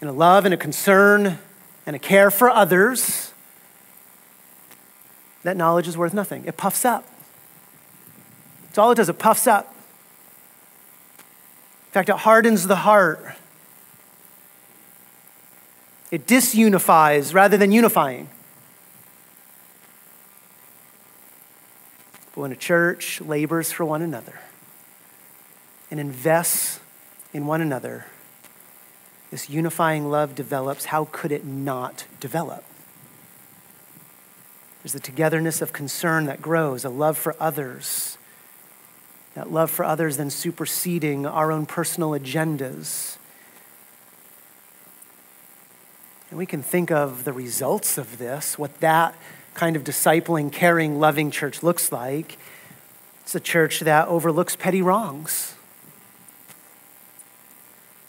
in 0.00 0.08
a 0.08 0.12
love 0.12 0.44
and 0.44 0.54
a 0.54 0.56
concern 0.56 1.38
and 1.86 1.94
a 1.94 1.98
care 1.98 2.30
for 2.30 2.50
others, 2.50 3.31
that 5.42 5.56
knowledge 5.56 5.88
is 5.88 5.96
worth 5.96 6.14
nothing. 6.14 6.44
It 6.46 6.56
puffs 6.56 6.84
up. 6.84 7.06
It's 8.68 8.78
all 8.78 8.92
it 8.92 8.96
does, 8.96 9.08
it 9.08 9.18
puffs 9.18 9.46
up. 9.46 9.74
In 11.18 11.92
fact, 11.92 12.08
it 12.08 12.16
hardens 12.16 12.66
the 12.66 12.76
heart. 12.76 13.36
It 16.10 16.26
disunifies 16.26 17.34
rather 17.34 17.56
than 17.56 17.72
unifying. 17.72 18.28
But 22.34 22.40
when 22.40 22.52
a 22.52 22.56
church 22.56 23.20
labors 23.20 23.72
for 23.72 23.84
one 23.84 24.00
another 24.00 24.40
and 25.90 26.00
invests 26.00 26.80
in 27.34 27.46
one 27.46 27.60
another, 27.60 28.06
this 29.30 29.50
unifying 29.50 30.10
love 30.10 30.34
develops. 30.34 30.86
How 30.86 31.08
could 31.10 31.32
it 31.32 31.44
not 31.44 32.06
develop? 32.20 32.64
There's 34.82 34.92
the 34.92 35.00
togetherness 35.00 35.62
of 35.62 35.72
concern 35.72 36.26
that 36.26 36.42
grows, 36.42 36.84
a 36.84 36.88
love 36.88 37.16
for 37.16 37.36
others. 37.38 38.18
That 39.34 39.52
love 39.52 39.70
for 39.70 39.84
others 39.84 40.16
then 40.16 40.30
superseding 40.30 41.24
our 41.24 41.52
own 41.52 41.66
personal 41.66 42.10
agendas. 42.10 43.16
And 46.30 46.38
we 46.38 46.46
can 46.46 46.62
think 46.62 46.90
of 46.90 47.24
the 47.24 47.32
results 47.32 47.96
of 47.96 48.18
this, 48.18 48.58
what 48.58 48.80
that 48.80 49.14
kind 49.54 49.76
of 49.76 49.84
discipling, 49.84 50.50
caring, 50.50 50.98
loving 50.98 51.30
church 51.30 51.62
looks 51.62 51.92
like. 51.92 52.38
It's 53.22 53.34
a 53.34 53.40
church 53.40 53.80
that 53.80 54.08
overlooks 54.08 54.56
petty 54.56 54.82
wrongs. 54.82 55.54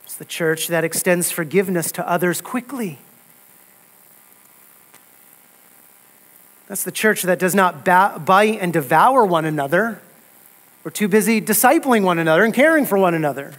It's 0.05 0.15
the 0.15 0.25
church 0.25 0.67
that 0.69 0.83
extends 0.83 1.31
forgiveness 1.31 1.91
to 1.93 2.09
others 2.09 2.41
quickly. 2.41 2.99
That's 6.67 6.83
the 6.83 6.91
church 6.91 7.23
that 7.23 7.39
does 7.39 7.53
not 7.53 7.85
bite 7.85 8.59
and 8.59 8.71
devour 8.71 9.25
one 9.25 9.45
another. 9.45 10.01
We're 10.83 10.91
too 10.91 11.07
busy 11.07 11.41
discipling 11.41 12.03
one 12.03 12.19
another 12.19 12.43
and 12.43 12.53
caring 12.53 12.85
for 12.85 12.97
one 12.97 13.13
another. 13.13 13.53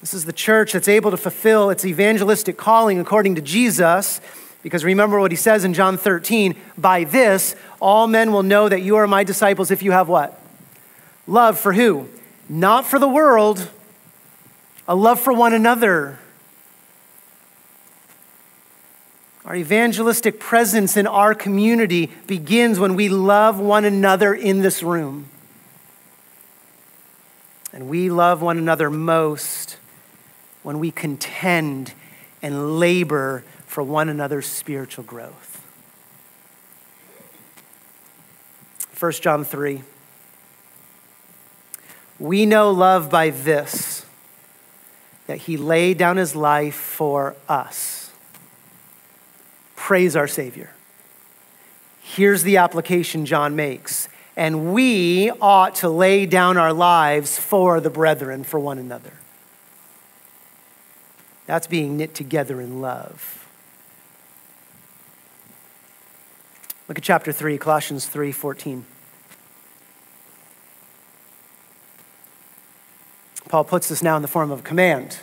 This 0.00 0.14
is 0.14 0.24
the 0.24 0.32
church 0.32 0.72
that's 0.72 0.88
able 0.88 1.10
to 1.10 1.16
fulfill 1.16 1.70
its 1.70 1.84
evangelistic 1.84 2.56
calling 2.56 2.98
according 2.98 3.34
to 3.36 3.42
Jesus. 3.42 4.20
Because 4.62 4.84
remember 4.84 5.20
what 5.20 5.30
he 5.30 5.36
says 5.36 5.64
in 5.64 5.74
John 5.74 5.96
13 5.96 6.54
by 6.78 7.04
this, 7.04 7.56
all 7.80 8.06
men 8.06 8.32
will 8.32 8.42
know 8.42 8.68
that 8.68 8.82
you 8.82 8.96
are 8.96 9.06
my 9.06 9.24
disciples 9.24 9.70
if 9.70 9.82
you 9.82 9.92
have 9.92 10.08
what? 10.08 10.40
Love 11.26 11.58
for 11.58 11.72
who? 11.72 12.08
not 12.48 12.86
for 12.86 12.98
the 12.98 13.08
world, 13.08 13.68
a 14.86 14.94
love 14.94 15.20
for 15.20 15.32
one 15.32 15.52
another. 15.52 16.18
Our 19.46 19.54
evangelistic 19.54 20.40
presence 20.40 20.96
in 20.96 21.06
our 21.06 21.32
community 21.32 22.10
begins 22.26 22.80
when 22.80 22.96
we 22.96 23.08
love 23.08 23.60
one 23.60 23.84
another 23.84 24.34
in 24.34 24.60
this 24.60 24.82
room. 24.82 25.28
And 27.72 27.88
we 27.88 28.10
love 28.10 28.42
one 28.42 28.58
another 28.58 28.90
most 28.90 29.76
when 30.64 30.80
we 30.80 30.90
contend 30.90 31.92
and 32.42 32.80
labor 32.80 33.44
for 33.66 33.84
one 33.84 34.08
another's 34.08 34.46
spiritual 34.46 35.04
growth. 35.04 35.64
1 38.98 39.12
John 39.12 39.44
3. 39.44 39.82
We 42.18 42.46
know 42.46 42.72
love 42.72 43.10
by 43.10 43.30
this 43.30 44.06
that 45.28 45.38
he 45.38 45.56
laid 45.56 45.98
down 45.98 46.16
his 46.16 46.34
life 46.34 46.74
for 46.74 47.36
us. 47.48 48.05
Praise 49.86 50.16
our 50.16 50.26
Savior. 50.26 50.72
Here's 52.02 52.42
the 52.42 52.56
application 52.56 53.24
John 53.24 53.54
makes. 53.54 54.08
And 54.36 54.74
we 54.74 55.30
ought 55.40 55.76
to 55.76 55.88
lay 55.88 56.26
down 56.26 56.56
our 56.56 56.72
lives 56.72 57.38
for 57.38 57.78
the 57.78 57.88
brethren, 57.88 58.42
for 58.42 58.58
one 58.58 58.78
another. 58.78 59.12
That's 61.46 61.68
being 61.68 61.96
knit 61.96 62.16
together 62.16 62.60
in 62.60 62.80
love. 62.80 63.46
Look 66.88 66.98
at 66.98 67.04
chapter 67.04 67.30
3, 67.30 67.56
Colossians 67.56 68.06
3 68.08 68.32
14. 68.32 68.84
Paul 73.48 73.62
puts 73.62 73.88
this 73.88 74.02
now 74.02 74.16
in 74.16 74.22
the 74.22 74.26
form 74.26 74.50
of 74.50 74.58
a 74.58 74.62
command. 74.64 75.18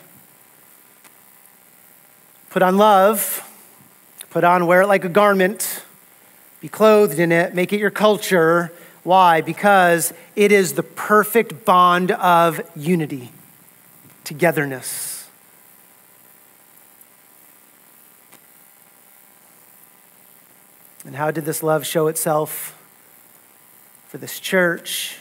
Put 2.49 2.61
on 2.61 2.77
love, 2.77 3.49
put 4.33 4.43
on, 4.43 4.65
wear 4.65 4.81
it 4.81 4.87
like 4.87 5.05
a 5.05 5.09
garment, 5.09 5.83
be 6.59 6.67
clothed 6.67 7.19
in 7.19 7.31
it, 7.31 7.53
make 7.53 7.71
it 7.71 7.79
your 7.79 7.91
culture. 7.91 8.73
Why? 9.03 9.41
Because 9.41 10.11
it 10.35 10.51
is 10.51 10.73
the 10.73 10.81
perfect 10.81 11.65
bond 11.65 12.09
of 12.09 12.59
unity, 12.75 13.31
togetherness. 14.23 15.29
And 21.05 21.15
how 21.15 21.29
did 21.29 21.45
this 21.45 21.61
love 21.61 21.85
show 21.85 22.07
itself 22.07 22.75
for 24.07 24.17
this 24.17 24.39
church? 24.39 25.17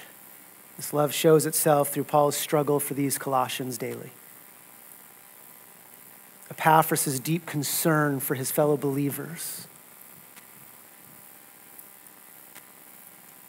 This 0.78 0.94
love 0.94 1.12
shows 1.12 1.44
itself 1.44 1.90
through 1.90 2.04
Paul's 2.04 2.34
struggle 2.34 2.80
for 2.80 2.94
these 2.94 3.18
Colossians 3.18 3.76
daily. 3.76 4.12
Epaphras' 6.62 7.18
deep 7.18 7.44
concern 7.44 8.20
for 8.20 8.36
his 8.36 8.52
fellow 8.52 8.76
believers. 8.76 9.66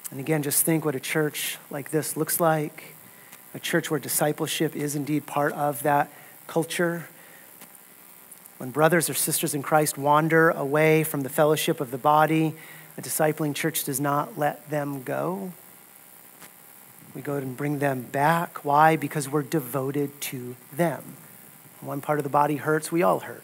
And 0.10 0.20
again, 0.20 0.42
just 0.42 0.66
think 0.66 0.84
what 0.84 0.96
a 0.96 1.00
church 1.00 1.60
like 1.70 1.92
this 1.92 2.18
looks 2.18 2.40
like 2.40 2.96
a 3.54 3.60
church 3.60 3.92
where 3.92 4.00
discipleship 4.00 4.76
is 4.76 4.96
indeed 4.96 5.28
part 5.28 5.54
of 5.54 5.84
that 5.84 6.12
culture. 6.48 7.06
When 8.58 8.72
brothers 8.72 9.12
or 9.12 9.14
sisters 9.14 9.54
in 9.54 9.62
Christ 9.62 9.96
wander 9.96 10.50
away 10.50 11.04
from 11.04 11.22
the 11.22 11.30
fellowship 11.30 11.80
of 11.80 11.92
the 11.92 12.00
body, 12.00 12.56
a 12.98 13.02
discipling 13.04 13.54
church 13.54 13.84
does 13.84 14.00
not 14.00 14.40
let 14.40 14.72
them 14.72 15.04
go. 15.04 15.54
We 17.14 17.22
go 17.22 17.36
and 17.36 17.56
bring 17.56 17.78
them 17.78 18.02
back. 18.02 18.66
Why? 18.66 18.96
Because 18.96 19.30
we're 19.30 19.44
devoted 19.44 20.20
to 20.22 20.56
them. 20.72 21.04
One 21.86 22.02
part 22.02 22.20
of 22.20 22.24
the 22.24 22.30
body 22.30 22.56
hurts, 22.56 22.92
we 22.92 23.04
all 23.04 23.20
hurt. 23.20 23.44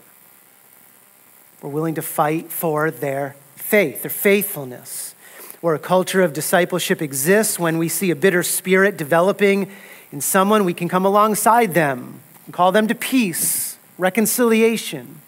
We're 1.61 1.69
willing 1.69 1.95
to 1.95 2.01
fight 2.01 2.51
for 2.51 2.89
their 2.89 3.35
faith, 3.55 4.01
their 4.01 4.09
faithfulness. 4.09 5.13
Where 5.61 5.75
a 5.75 5.79
culture 5.79 6.21
of 6.21 6.31
discipleship 6.31 7.01
exists, 7.01 7.59
when 7.59 7.77
we 7.77 7.89
see 7.89 8.11
a 8.11 8.15
bitter 8.15 8.43
spirit 8.43 8.95
developing 8.95 9.69
in 10.11 10.21
someone, 10.21 10.63
we 10.63 10.73
can 10.73 10.87
come 10.87 11.05
alongside 11.05 11.73
them 11.73 12.21
and 12.45 12.53
call 12.53 12.71
them 12.71 12.87
to 12.87 12.95
peace, 12.95 13.77
reconciliation. 13.97 15.19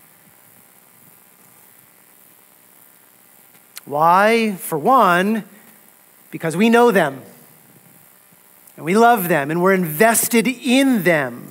Why? 3.83 4.53
For 4.53 4.77
one, 4.77 5.43
because 6.31 6.55
we 6.55 6.69
know 6.69 6.91
them. 6.91 7.21
And 8.77 8.85
we 8.85 8.95
love 8.95 9.27
them 9.27 9.51
and 9.51 9.61
we're 9.61 9.73
invested 9.73 10.47
in 10.47 11.03
them. 11.03 11.50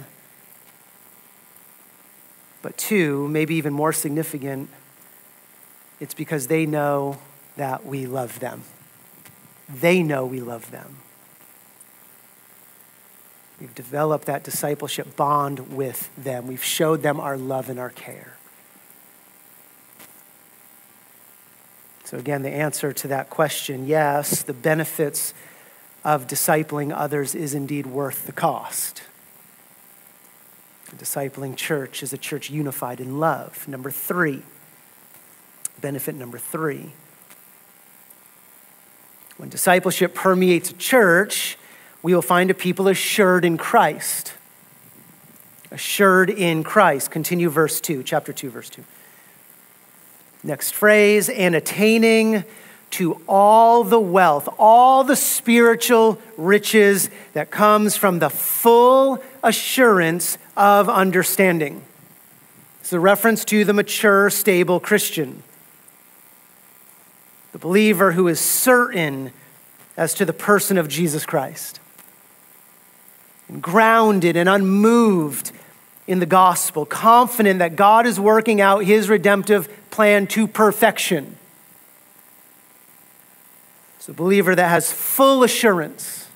But 2.63 2.77
two, 2.77 3.29
maybe 3.29 3.55
even 3.55 3.73
more 3.73 3.93
significant, 3.93 4.69
it's 5.99 6.15
because 6.15 6.47
they 6.47 6.67
know 6.67 7.19
that 7.57 7.85
we 7.85 8.07
love 8.07 8.41
them. 8.41 8.63
They 9.69 10.03
know 10.03 10.27
we 10.27 10.41
love 10.41 10.71
them. 10.71 10.97
We've 13.61 13.75
developed 13.75 14.25
that 14.25 14.43
discipleship 14.43 15.17
bond 15.17 15.77
with 15.77 16.11
them. 16.17 16.47
We've 16.47 16.65
showed 16.65 17.03
them 17.03 17.21
our 17.21 17.37
love 17.37 17.69
and 17.69 17.79
our 17.79 17.91
care. 17.91 18.37
So, 22.05 22.17
again, 22.17 22.43
the 22.43 22.51
answer 22.51 22.93
to 22.93 23.09
that 23.09 23.31
question 23.31 23.87
yes, 23.87 24.43
the 24.43 24.55
benefits 24.55 25.33
of 26.03 26.27
discipling 26.27 26.93
others 26.93 27.35
is 27.35 27.55
indeed 27.55 27.87
worth 27.87 28.27
the 28.27 28.33
cost. 28.33 29.03
A 30.93 30.97
discipling 30.97 31.57
church 31.57 32.03
is 32.03 32.13
a 32.13 32.19
church 32.19 32.51
unified 32.51 33.01
in 33.01 33.21
love. 33.21 33.67
Number 33.69 33.91
three, 33.91 34.43
benefit 35.81 36.15
number 36.15 36.39
three. 36.39 36.93
When 39.37 39.49
discipleship 39.49 40.15
permeates 40.15 40.71
a 40.71 40.75
church, 40.75 41.57
we 42.03 42.15
will 42.15 42.23
find 42.23 42.51
a 42.51 42.55
people 42.55 42.89
assured 42.89 43.45
in 43.45 43.57
Christ. 43.57 44.35
Assured 45.71 46.29
in 46.29 46.65
Christ. 46.65 47.11
Continue 47.11 47.49
verse 47.49 47.81
2, 47.81 48.03
chapter 48.03 48.33
2, 48.33 48.51
verse 48.51 48.69
2. 48.69 48.85
Next 50.43 50.73
phrase, 50.73 51.29
and 51.29 51.55
attaining 51.55 52.45
to 52.91 53.21
all 53.29 53.85
the 53.85 54.01
wealth, 54.01 54.49
all 54.59 55.05
the 55.05 55.17
spiritual 55.17 56.21
riches 56.37 57.09
that 57.33 57.51
comes 57.51 57.97
from 57.97 58.19
the 58.19 58.31
full 58.31 59.23
assurance 59.43 60.39
of 60.57 60.89
understanding. 60.89 61.83
It's 62.81 62.93
a 62.93 63.01
reference 63.01 63.45
to 63.47 63.65
the 63.65 63.73
mature, 63.73 64.29
stable 64.31 64.81
Christian, 64.81 65.43
the 67.53 67.59
believer 67.59 68.13
who 68.13 68.27
is 68.27 68.41
certain 68.41 69.33
as 69.97 70.15
to 70.15 70.25
the 70.25 70.33
person 70.33 70.77
of 70.77 70.89
Jesus 70.89 71.25
Christ, 71.25 71.79
and 73.49 73.63
grounded 73.63 74.37
and 74.37 74.49
unmoved 74.49 75.53
in 76.07 76.19
the 76.19 76.27
gospel, 76.27 76.85
confident 76.85 77.61
that 77.61 77.77
God 77.77 78.07
is 78.07 78.19
working 78.19 78.61
out 78.61 78.85
his 78.85 79.09
redemptive 79.09 79.69
plan 79.91 80.27
to 80.29 80.49
perfection 80.49 81.37
a 84.11 84.13
believer 84.13 84.57
that 84.57 84.69
has 84.69 84.91
full 84.91 85.45
assurance. 85.45 86.27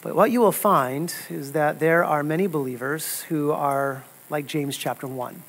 But 0.00 0.16
what 0.16 0.30
you 0.30 0.40
will 0.40 0.52
find 0.52 1.14
is 1.28 1.52
that 1.52 1.78
there 1.78 2.02
are 2.02 2.22
many 2.22 2.46
believers 2.46 3.22
who 3.22 3.52
are 3.52 4.04
like 4.30 4.46
James 4.46 4.78
chapter 4.78 5.06
1. 5.06 5.42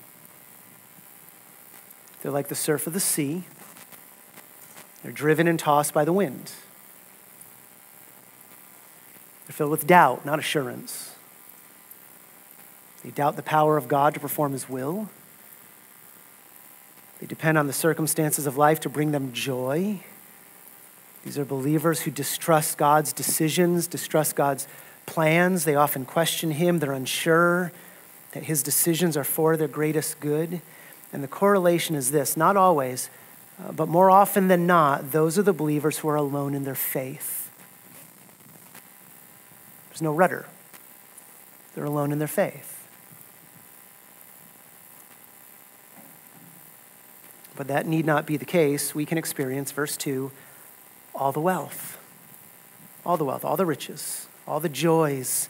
They're 2.22 2.32
like 2.32 2.50
the 2.50 2.56
surf 2.56 2.88
of 2.88 2.94
the 2.94 3.00
sea, 3.00 3.46
they're 5.02 5.12
driven 5.14 5.48
and 5.48 5.58
tossed 5.58 5.94
by 5.94 6.04
the 6.04 6.12
wind. 6.12 6.52
They're 9.46 9.54
filled 9.54 9.72
with 9.72 9.88
doubt, 9.88 10.26
not 10.26 10.40
assurance. 10.40 11.16
They 13.04 13.12
doubt 13.12 13.38
the 13.38 13.44
power 13.44 13.78
of 13.78 13.88
God 13.88 14.14
to 14.16 14.20
perform 14.20 14.52
His 14.52 14.68
will. 14.68 15.08
They 17.20 17.28
depend 17.28 17.58
on 17.58 17.68
the 17.68 17.74
circumstances 17.74 18.46
of 18.46 18.58
life 18.58 18.80
to 18.82 18.90
bring 18.90 19.12
them 19.12 19.34
joy. 19.34 20.00
These 21.24 21.38
are 21.38 21.46
believers 21.46 22.02
who 22.02 22.12
distrust 22.12 22.78
God's 22.78 23.12
decisions, 23.12 23.88
distrust 23.88 24.36
God's 24.36 24.68
plans. 25.06 25.66
They 25.66 25.76
often 25.76 26.06
question 26.06 26.52
Him. 26.52 26.80
They're 26.80 26.92
unsure 26.92 27.72
that 28.34 28.44
His 28.44 28.62
decisions 28.62 29.18
are 29.18 29.24
for 29.24 29.58
their 29.58 29.68
greatest 29.68 30.20
good. 30.20 30.62
And 31.12 31.24
the 31.24 31.28
correlation 31.28 31.96
is 31.96 32.12
this 32.12 32.38
not 32.38 32.56
always, 32.56 33.10
uh, 33.64 33.72
but 33.72 33.88
more 33.88 34.12
often 34.12 34.48
than 34.48 34.68
not, 34.68 35.12
those 35.12 35.40
are 35.40 35.44
the 35.44 35.54
believers 35.54 36.00
who 36.00 36.10
are 36.10 36.16
alone 36.16 36.54
in 36.54 36.64
their 36.64 36.76
faith. 36.76 37.50
There's 39.90 40.02
no 40.02 40.14
rudder, 40.14 40.46
they're 41.74 41.86
alone 41.86 42.12
in 42.12 42.20
their 42.20 42.28
faith. 42.28 42.77
But 47.58 47.68
that 47.68 47.86
need 47.86 48.06
not 48.06 48.26
be 48.26 48.38
the 48.38 48.46
case. 48.46 48.96
We 48.96 49.06
can 49.06 49.18
experience, 49.18 49.72
verse 49.72 49.98
2, 49.98 50.32
all 51.14 51.32
the 51.32 51.42
wealth, 51.42 51.98
all 53.06 53.18
the 53.18 53.26
wealth, 53.26 53.44
all 53.44 53.58
the 53.58 53.66
riches, 53.66 54.28
all 54.48 54.60
the 54.60 54.70
joys 54.70 55.50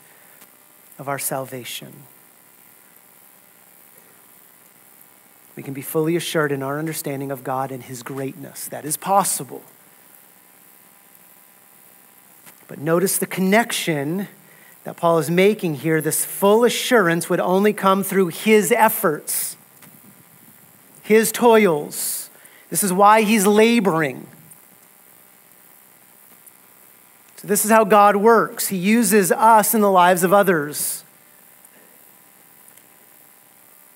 of 0.98 1.08
our 1.08 1.20
salvation. 1.20 1.94
We 5.58 5.64
can 5.64 5.74
be 5.74 5.82
fully 5.82 6.16
assured 6.16 6.52
in 6.52 6.64
our 6.64 6.80
understanding 6.80 7.32
of 7.32 7.44
God 7.44 7.72
and 7.72 7.84
His 7.84 8.04
greatness. 8.04 8.68
That 8.68 8.86
is 8.86 8.96
possible. 8.96 9.64
But 12.68 12.80
notice 12.80 13.18
the 13.18 13.26
connection 13.26 14.28
that 14.84 14.96
Paul 14.96 15.18
is 15.18 15.30
making 15.30 15.76
here. 15.76 16.00
This 16.00 16.24
full 16.24 16.64
assurance 16.64 17.30
would 17.30 17.40
only 17.40 17.74
come 17.74 18.04
through 18.04 18.28
His 18.28 18.72
efforts, 18.72 19.57
His 21.08 21.32
toils. 21.32 22.30
This 22.70 22.84
is 22.84 22.92
why 22.92 23.22
He's 23.22 23.48
laboring. 23.48 24.28
So, 27.38 27.48
this 27.48 27.64
is 27.64 27.72
how 27.72 27.86
God 27.86 28.18
works. 28.18 28.68
He 28.68 28.76
uses 28.76 29.32
us 29.32 29.74
in 29.74 29.80
the 29.80 29.90
lives 29.90 30.24
of 30.24 30.34
others. 30.34 31.06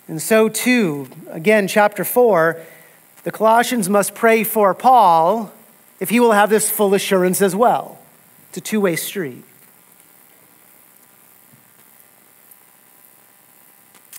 And 0.07 0.21
so, 0.21 0.47
too, 0.47 1.09
again, 1.29 1.67
chapter 1.67 2.05
4, 2.05 2.61
the 3.23 3.31
Colossians 3.31 3.89
must 3.89 4.15
pray 4.15 4.45
for 4.45 4.73
Paul 4.73 5.51
if 5.99 6.11
he 6.11 6.21
will 6.21 6.31
have 6.31 6.49
this 6.49 6.71
full 6.71 6.93
assurance 6.93 7.41
as 7.41 7.53
well. 7.55 7.99
It's 8.49 8.57
a 8.57 8.61
two 8.61 8.79
way 8.79 8.95
street. 8.95 9.43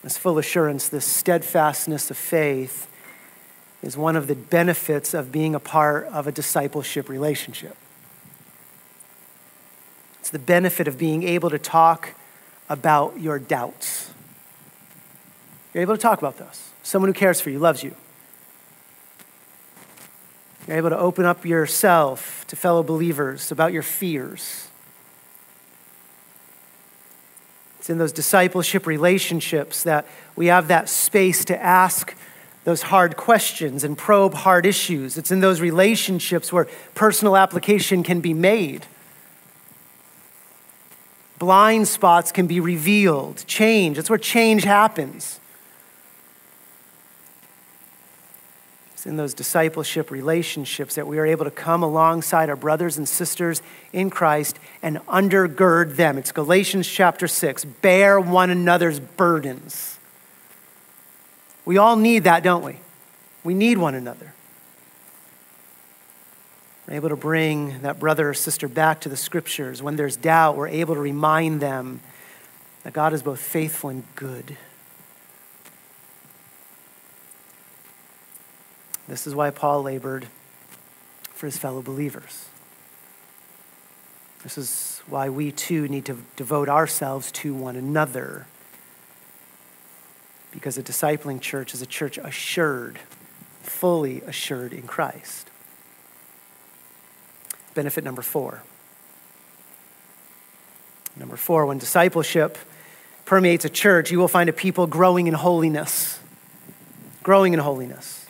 This 0.03 0.19
full 0.19 0.39
assurance, 0.39 0.89
this 0.89 1.05
steadfastness 1.05 2.11
of 2.11 2.17
faith, 2.17 2.89
is 3.83 3.97
one 3.97 4.17
of 4.17 4.27
the 4.27 4.35
benefits 4.35 5.15
of 5.15 5.33
being 5.33 5.55
a 5.55 5.61
part 5.61 6.07
of 6.07 6.27
a 6.27 6.33
discipleship 6.33 7.09
relationship. 7.09 7.77
It's 10.21 10.31
the 10.31 10.39
benefit 10.39 10.87
of 10.89 10.99
being 10.99 11.23
able 11.23 11.51
to 11.51 11.59
talk 11.59 12.11
about 12.69 13.21
your 13.21 13.39
doubts 13.39 14.13
you're 15.73 15.83
able 15.83 15.97
to 15.97 16.03
talk 16.03 16.19
about 16.19 16.37
those. 16.37 16.71
Someone 16.83 17.09
who 17.09 17.15
cares 17.15 17.41
for 17.41 17.51
you, 17.51 17.59
loves 17.59 17.83
you. 17.83 17.95
You're 20.67 20.77
able 20.77 20.91
to 20.91 20.99
open 20.99 21.25
up 21.25 21.45
yourself 21.45 22.47
to 22.49 22.57
fellow 22.57 22.83
believers 22.83 23.51
about 23.51 23.73
your 23.73 23.83
fears. 23.83 24.69
It's 27.83 27.91
in 27.91 27.99
those 27.99 28.13
discipleship 28.13 28.87
relationships 28.87 29.83
that 29.83 30.07
we 30.37 30.47
have 30.47 30.69
that 30.69 30.89
space 30.89 31.45
to 31.47 31.61
ask 31.61 32.15
those 32.63 32.83
hard 32.83 33.17
questions 33.17 33.83
and 33.83 33.99
probe 33.99 34.35
hard 34.35 34.67
issues. 34.67 35.19
It's 35.19 35.33
in 35.33 35.41
those 35.41 35.61
relationships 35.61 36.53
where 36.53 36.69
personal 36.95 37.37
application 37.37 38.05
can 38.05 38.21
be 38.21 38.35
made. 38.35 38.87
Blind 41.41 41.89
spots 41.89 42.31
can 42.31 42.47
be 42.47 42.61
revealed. 42.61 43.45
Change, 43.49 43.97
that's 43.97 44.09
where 44.09 44.17
change 44.17 44.63
happens. 44.63 45.41
It's 49.03 49.07
in 49.09 49.17
those 49.17 49.35
discipleship 49.35 50.13
relationships 50.13 50.95
that 50.95 51.09
we 51.09 51.19
are 51.19 51.27
able 51.27 51.45
to 51.45 51.51
come 51.51 51.83
alongside 51.83 52.49
our 52.49 52.55
brothers 52.55 52.99
and 52.99 53.09
sisters 53.09 53.61
in 53.93 54.11
Christ 54.11 54.61
and 54.81 54.99
undergird 55.07 55.97
them. 55.97 56.19
It's 56.19 56.31
Galatians 56.31 56.87
chapter 56.87 57.27
6 57.27 57.65
bear 57.65 58.21
one 58.21 58.49
another's 58.51 59.01
burdens. 59.01 59.99
We 61.65 61.79
all 61.79 61.97
need 61.97 62.23
that, 62.23 62.45
don't 62.45 62.63
we? 62.63 62.79
We 63.43 63.55
need 63.55 63.77
one 63.77 63.97
another. 63.97 64.35
We're 66.87 66.95
able 66.95 67.09
to 67.09 67.17
bring 67.17 67.81
that 67.83 67.99
brother 67.99 68.31
or 68.31 68.35
sister 68.35 68.69
back 68.69 69.01
to 69.01 69.09
the 69.09 69.17
scriptures. 69.17 69.83
When 69.83 69.97
there's 69.97 70.15
doubt, 70.15 70.57
we're 70.57 70.69
able 70.69 70.95
to 70.95 71.01
remind 71.01 71.61
them 71.61 71.99
that 72.85 72.93
God 72.93 73.13
is 73.13 73.25
both 73.25 73.41
faithful 73.41 73.91
and 73.91 74.05
good. 74.15 74.57
This 79.13 79.27
is 79.27 79.35
why 79.35 79.51
Paul 79.51 79.83
labored 79.83 80.27
for 81.35 81.45
his 81.45 81.59
fellow 81.59 81.83
believers. 81.83 82.47
This 84.43 84.57
is 84.57 85.03
why 85.07 85.29
we 85.29 85.53
too 85.53 85.87
need 85.87 86.07
to 86.07 86.17
devote 86.37 86.71
ourselves 86.71 87.31
to 87.33 87.53
one 87.53 87.77
another. 87.77 88.47
Because 90.51 90.79
a 90.79 90.83
discipling 90.83 91.43
church 91.43 91.75
is 91.75 91.83
a 91.83 91.87
church 91.87 92.17
assured, 92.17 93.01
fully 93.61 94.23
assured 94.23 94.73
in 94.73 94.85
Christ. 94.85 95.51
Benefit 97.75 98.05
number 98.05 98.23
four. 98.23 98.63
Number 101.19 101.37
four, 101.37 101.67
when 101.67 101.77
discipleship 101.77 102.57
permeates 103.27 103.67
a 103.67 103.71
church, 103.71 104.11
you 104.11 104.19
will 104.19 104.27
find 104.27 104.49
a 104.49 104.55
people 104.55 104.87
growing 104.87 105.27
in 105.27 105.35
holiness. 105.35 106.19
Growing 107.23 107.53
in 107.53 107.59
holiness. 107.59 108.22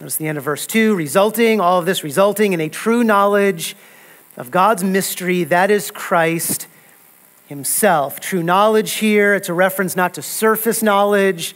Notice 0.00 0.16
the 0.16 0.26
end 0.26 0.38
of 0.38 0.44
verse 0.44 0.66
2 0.66 0.96
resulting, 0.96 1.60
all 1.60 1.78
of 1.78 1.86
this 1.86 2.02
resulting 2.02 2.52
in 2.52 2.60
a 2.60 2.68
true 2.68 3.04
knowledge 3.04 3.76
of 4.36 4.50
God's 4.50 4.82
mystery, 4.82 5.44
that 5.44 5.70
is 5.70 5.92
Christ 5.92 6.66
Himself. 7.46 8.18
True 8.18 8.42
knowledge 8.42 8.94
here, 8.94 9.34
it's 9.34 9.48
a 9.48 9.54
reference 9.54 9.94
not 9.94 10.14
to 10.14 10.22
surface 10.22 10.82
knowledge 10.82 11.54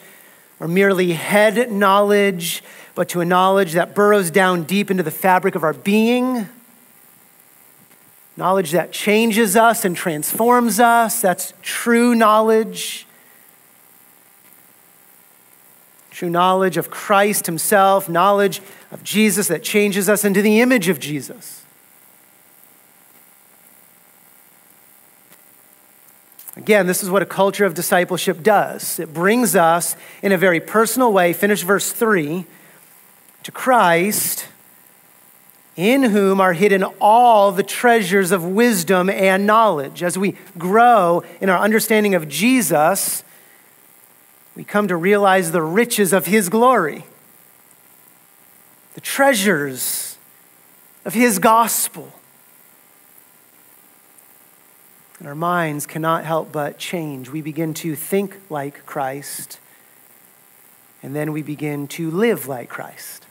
or 0.60 0.68
merely 0.68 1.12
head 1.14 1.72
knowledge, 1.72 2.62
but 2.94 3.08
to 3.08 3.20
a 3.20 3.24
knowledge 3.24 3.72
that 3.72 3.94
burrows 3.94 4.30
down 4.30 4.62
deep 4.62 4.88
into 4.90 5.02
the 5.02 5.10
fabric 5.10 5.56
of 5.56 5.64
our 5.64 5.72
being. 5.72 6.48
Knowledge 8.36 8.70
that 8.70 8.92
changes 8.92 9.56
us 9.56 9.84
and 9.84 9.96
transforms 9.96 10.78
us. 10.78 11.20
That's 11.20 11.54
true 11.60 12.14
knowledge. 12.14 13.07
True 16.18 16.28
knowledge 16.28 16.76
of 16.76 16.90
Christ 16.90 17.46
Himself, 17.46 18.08
knowledge 18.08 18.60
of 18.90 19.04
Jesus 19.04 19.46
that 19.46 19.62
changes 19.62 20.08
us 20.08 20.24
into 20.24 20.42
the 20.42 20.60
image 20.60 20.88
of 20.88 20.98
Jesus. 20.98 21.62
Again, 26.56 26.88
this 26.88 27.04
is 27.04 27.08
what 27.08 27.22
a 27.22 27.26
culture 27.26 27.64
of 27.64 27.74
discipleship 27.74 28.42
does. 28.42 28.98
It 28.98 29.14
brings 29.14 29.54
us 29.54 29.94
in 30.20 30.32
a 30.32 30.36
very 30.36 30.58
personal 30.58 31.12
way, 31.12 31.32
finish 31.32 31.62
verse 31.62 31.92
3, 31.92 32.44
to 33.44 33.52
Christ, 33.52 34.48
in 35.76 36.02
whom 36.02 36.40
are 36.40 36.52
hidden 36.52 36.82
all 37.00 37.52
the 37.52 37.62
treasures 37.62 38.32
of 38.32 38.44
wisdom 38.44 39.08
and 39.08 39.46
knowledge. 39.46 40.02
As 40.02 40.18
we 40.18 40.34
grow 40.58 41.22
in 41.40 41.48
our 41.48 41.58
understanding 41.58 42.16
of 42.16 42.28
Jesus, 42.28 43.22
we 44.58 44.64
come 44.64 44.88
to 44.88 44.96
realize 44.96 45.52
the 45.52 45.62
riches 45.62 46.12
of 46.12 46.26
His 46.26 46.48
glory, 46.48 47.06
the 48.94 49.00
treasures 49.00 50.18
of 51.04 51.14
His 51.14 51.38
gospel. 51.38 52.12
And 55.20 55.28
our 55.28 55.36
minds 55.36 55.86
cannot 55.86 56.24
help 56.24 56.50
but 56.50 56.76
change. 56.76 57.30
We 57.30 57.40
begin 57.40 57.72
to 57.74 57.94
think 57.94 58.36
like 58.50 58.84
Christ. 58.84 59.60
And 61.04 61.14
then 61.14 61.32
we 61.32 61.42
begin 61.42 61.86
to 61.88 62.10
live 62.10 62.48
like 62.48 62.68
Christ. 62.68 63.26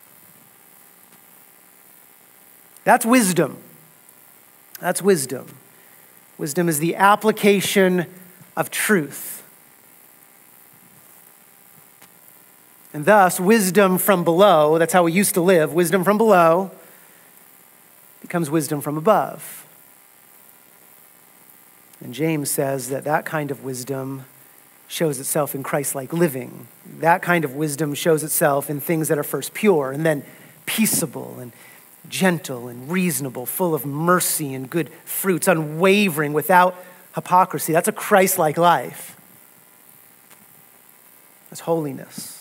That's 2.85 3.05
wisdom. 3.05 3.57
That's 4.79 5.01
wisdom. 5.01 5.57
Wisdom 6.37 6.69
is 6.69 6.79
the 6.79 6.95
application 6.95 8.05
of 8.55 8.71
truth. 8.71 9.36
And 12.97 13.05
thus, 13.05 13.39
wisdom 13.39 13.99
from 13.99 14.23
below, 14.23 14.79
that's 14.79 14.91
how 14.91 15.03
we 15.03 15.11
used 15.11 15.35
to 15.35 15.41
live, 15.41 15.71
wisdom 15.71 16.03
from 16.03 16.17
below 16.17 16.71
becomes 18.21 18.49
wisdom 18.49 18.81
from 18.81 18.97
above. 18.97 19.67
And 22.01 22.11
James 22.11 22.49
says 22.49 22.89
that 22.89 23.03
that 23.03 23.23
kind 23.23 23.51
of 23.51 23.63
wisdom 23.63 24.25
shows 24.87 25.19
itself 25.19 25.53
in 25.53 25.61
Christ 25.61 25.93
like 25.93 26.11
living. 26.11 26.69
That 26.97 27.21
kind 27.21 27.45
of 27.45 27.53
wisdom 27.53 27.93
shows 27.93 28.23
itself 28.23 28.67
in 28.67 28.79
things 28.79 29.09
that 29.09 29.19
are 29.19 29.23
first 29.23 29.53
pure 29.53 29.91
and 29.91 30.03
then 30.03 30.23
peaceable 30.65 31.37
and 31.39 31.51
gentle 32.09 32.67
and 32.67 32.89
reasonable, 32.89 33.45
full 33.45 33.75
of 33.75 33.85
mercy 33.85 34.55
and 34.55 34.71
good 34.71 34.89
fruits, 35.05 35.47
unwavering, 35.47 36.33
without 36.33 36.75
hypocrisy. 37.13 37.73
That's 37.73 37.87
a 37.87 37.91
Christ 37.91 38.39
like 38.39 38.57
life. 38.57 39.15
That's 41.51 41.61
holiness. 41.61 42.36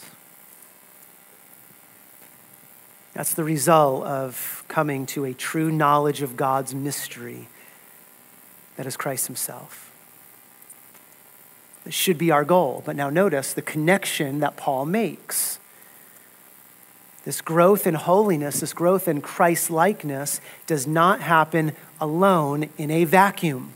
That's 3.16 3.32
the 3.32 3.44
result 3.44 4.04
of 4.04 4.62
coming 4.68 5.06
to 5.06 5.24
a 5.24 5.32
true 5.32 5.72
knowledge 5.72 6.20
of 6.20 6.36
God's 6.36 6.74
mystery 6.74 7.48
that 8.76 8.84
is 8.84 8.94
Christ 8.94 9.26
Himself. 9.26 9.90
This 11.84 11.94
should 11.94 12.18
be 12.18 12.30
our 12.30 12.44
goal. 12.44 12.82
But 12.84 12.94
now 12.94 13.08
notice 13.08 13.54
the 13.54 13.62
connection 13.62 14.40
that 14.40 14.58
Paul 14.58 14.84
makes. 14.84 15.58
This 17.24 17.40
growth 17.40 17.86
in 17.86 17.94
holiness, 17.94 18.60
this 18.60 18.74
growth 18.74 19.08
in 19.08 19.22
Christ 19.22 19.70
likeness, 19.70 20.42
does 20.66 20.86
not 20.86 21.22
happen 21.22 21.72
alone 21.98 22.68
in 22.76 22.90
a 22.90 23.04
vacuum. 23.04 23.72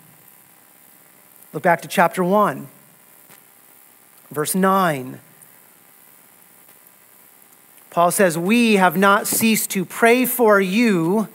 Look 1.55 1.62
back 1.62 1.80
to 1.80 1.88
chapter 1.88 2.22
1, 2.22 2.68
verse 4.30 4.55
9. 4.55 5.18
Paul 7.91 8.12
says, 8.12 8.38
We 8.38 8.74
have 8.74 8.97
not 8.97 9.26
ceased 9.26 9.70
to 9.70 9.84
pray 9.84 10.24
for 10.24 10.61
you 10.61 11.28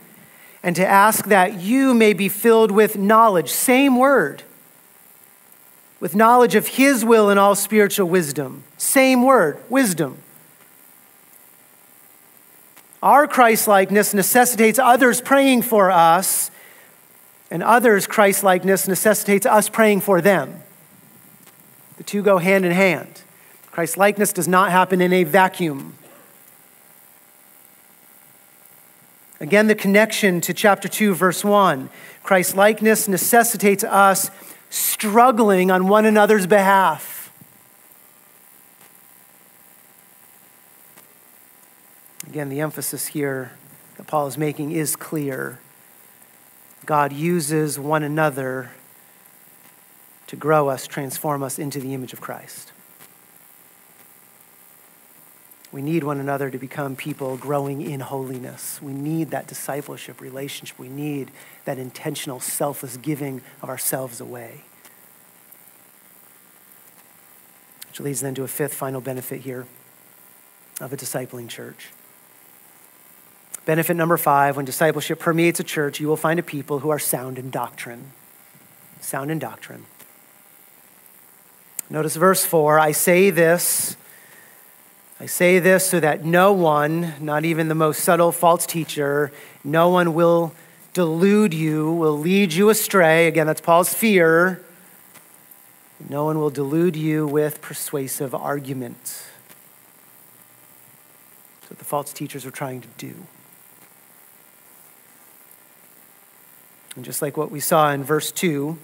and 0.63 0.75
to 0.77 0.85
ask 0.85 1.25
that 1.25 1.59
you 1.59 1.93
may 1.93 2.13
be 2.13 2.29
filled 2.29 2.71
with 2.71 2.97
knowledge. 2.97 3.51
Same 3.51 3.97
word. 3.97 4.43
With 5.99 6.15
knowledge 6.15 6.55
of 6.55 6.69
his 6.69 7.05
will 7.05 7.29
and 7.29 7.39
all 7.39 7.55
spiritual 7.55 8.07
wisdom. 8.07 8.63
Same 8.77 9.23
word, 9.23 9.61
wisdom. 9.69 10.17
Our 13.03 13.27
Christlikeness 13.27 14.13
necessitates 14.13 14.79
others 14.79 15.21
praying 15.21 15.61
for 15.61 15.91
us, 15.91 16.49
and 17.51 17.61
others' 17.61 18.07
Christlikeness 18.07 18.87
necessitates 18.87 19.45
us 19.45 19.69
praying 19.69 20.01
for 20.01 20.21
them. 20.21 20.63
The 21.97 22.03
two 22.03 22.23
go 22.23 22.39
hand 22.39 22.65
in 22.65 22.71
hand. 22.71 23.21
Christlikeness 23.71 24.33
does 24.33 24.47
not 24.47 24.71
happen 24.71 25.01
in 25.01 25.13
a 25.13 25.23
vacuum. 25.23 25.95
Again, 29.39 29.67
the 29.67 29.75
connection 29.75 30.39
to 30.41 30.53
chapter 30.53 30.87
2, 30.87 31.13
verse 31.13 31.43
1. 31.43 31.89
Christ 32.23 32.55
likeness 32.55 33.07
necessitates 33.07 33.83
us 33.83 34.31
struggling 34.69 35.71
on 35.71 35.87
one 35.87 36.05
another's 36.05 36.47
behalf. 36.47 37.31
Again, 42.27 42.49
the 42.49 42.61
emphasis 42.61 43.07
here 43.07 43.51
that 43.97 44.07
Paul 44.07 44.27
is 44.27 44.37
making 44.37 44.71
is 44.71 44.95
clear. 44.95 45.59
God 46.85 47.13
uses 47.13 47.77
one 47.79 48.03
another 48.03 48.71
to 50.27 50.35
grow 50.35 50.69
us, 50.69 50.87
transform 50.87 51.43
us 51.43 51.59
into 51.59 51.79
the 51.79 51.93
image 51.93 52.13
of 52.13 52.21
Christ. 52.21 52.71
We 55.71 55.81
need 55.81 56.03
one 56.03 56.19
another 56.19 56.49
to 56.49 56.57
become 56.57 56.95
people 56.95 57.37
growing 57.37 57.81
in 57.81 57.99
holiness. 57.99 58.81
We 58.81 58.93
need 58.93 59.31
that 59.31 59.47
discipleship 59.47 60.21
relationship. 60.21 60.79
We 60.79 60.89
need 60.89 61.31
that 61.65 61.77
intentional, 61.77 62.39
selfless 62.39 62.97
giving 62.97 63.41
of 63.61 63.69
ourselves 63.69 64.21
away. 64.21 64.61
Which 67.89 67.99
leads 67.99 68.21
then 68.21 68.35
to 68.35 68.43
a 68.43 68.47
fifth 68.47 68.73
final 68.73 69.01
benefit 69.01 69.41
here 69.41 69.65
of 70.81 70.93
a 70.93 70.97
discipling 70.97 71.49
church. 71.49 71.89
Benefit 73.65 73.95
number 73.95 74.17
five 74.17 74.55
when 74.55 74.65
discipleship 74.65 75.19
permeates 75.19 75.59
a 75.59 75.63
church, 75.63 75.99
you 75.99 76.07
will 76.07 76.17
find 76.17 76.39
a 76.39 76.43
people 76.43 76.79
who 76.79 76.89
are 76.89 76.99
sound 76.99 77.39
in 77.39 77.49
doctrine. 77.49 78.11
Sound 79.01 79.31
in 79.31 79.39
doctrine. 79.39 79.85
Notice 81.89 82.15
verse 82.15 82.45
4 82.45 82.79
I 82.79 82.91
say 82.91 83.29
this. 83.29 83.97
I 85.25 85.27
say 85.27 85.57
this 85.57 85.89
so 85.89 85.99
that 85.99 86.23
no 86.23 86.53
one, 86.53 87.15
not 87.19 87.45
even 87.45 87.67
the 87.67 87.73
most 87.73 88.03
subtle 88.03 88.31
false 88.31 88.67
teacher, 88.67 89.31
no 89.63 89.89
one 89.89 90.13
will 90.13 90.53
delude 90.93 91.51
you, 91.51 91.91
will 91.91 92.19
lead 92.19 92.53
you 92.53 92.69
astray. 92.69 93.25
Again, 93.25 93.47
that's 93.47 93.59
Paul's 93.59 93.91
fear. 93.91 94.63
No 96.07 96.25
one 96.25 96.37
will 96.37 96.51
delude 96.51 96.95
you 96.95 97.25
with 97.25 97.59
persuasive 97.59 98.35
arguments. 98.35 99.25
That's 101.61 101.71
what 101.71 101.79
the 101.79 101.85
false 101.85 102.13
teachers 102.13 102.45
are 102.45 102.51
trying 102.51 102.81
to 102.81 102.87
do. 102.99 103.15
And 106.95 107.03
just 107.03 107.23
like 107.23 107.35
what 107.35 107.49
we 107.49 107.59
saw 107.59 107.89
in 107.89 108.03
verse 108.03 108.31
2, 108.31 108.77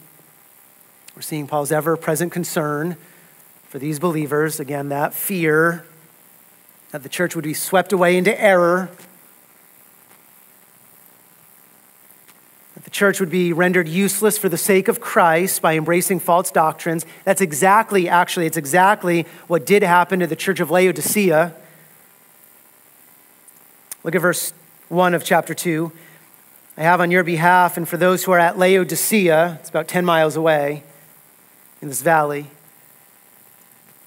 we're 1.15 1.21
seeing 1.21 1.45
Paul's 1.45 1.71
ever 1.71 1.95
present 1.95 2.31
concern 2.31 2.97
for 3.67 3.77
these 3.77 3.99
believers. 3.99 4.59
Again, 4.59 4.89
that 4.89 5.13
fear 5.13 5.85
that 6.91 7.03
the 7.03 7.09
church 7.09 7.35
would 7.35 7.43
be 7.43 7.53
swept 7.53 7.93
away 7.93 8.17
into 8.17 8.39
error, 8.39 8.89
that 12.75 12.83
the 12.83 12.89
church 12.89 13.19
would 13.19 13.29
be 13.29 13.53
rendered 13.53 13.87
useless 13.87 14.37
for 14.37 14.49
the 14.49 14.57
sake 14.57 14.87
of 14.87 14.99
Christ 14.99 15.61
by 15.61 15.77
embracing 15.77 16.19
false 16.19 16.51
doctrines. 16.51 17.05
That's 17.23 17.41
exactly, 17.41 18.09
actually, 18.09 18.45
it's 18.45 18.57
exactly 18.57 19.25
what 19.47 19.65
did 19.65 19.83
happen 19.83 20.19
to 20.19 20.27
the 20.27 20.35
church 20.35 20.59
of 20.59 20.69
Laodicea. 20.69 21.55
Look 24.03 24.15
at 24.15 24.21
verse 24.21 24.53
1 24.89 25.13
of 25.13 25.23
chapter 25.23 25.53
2. 25.53 25.91
I 26.77 26.83
have 26.83 26.99
on 26.99 27.11
your 27.11 27.23
behalf 27.23 27.77
and 27.77 27.87
for 27.87 27.97
those 27.97 28.23
who 28.23 28.31
are 28.31 28.39
at 28.39 28.57
Laodicea, 28.57 29.59
it's 29.59 29.69
about 29.69 29.87
10 29.87 30.03
miles 30.03 30.35
away 30.35 30.83
in 31.81 31.87
this 31.87 32.01
valley. 32.01 32.47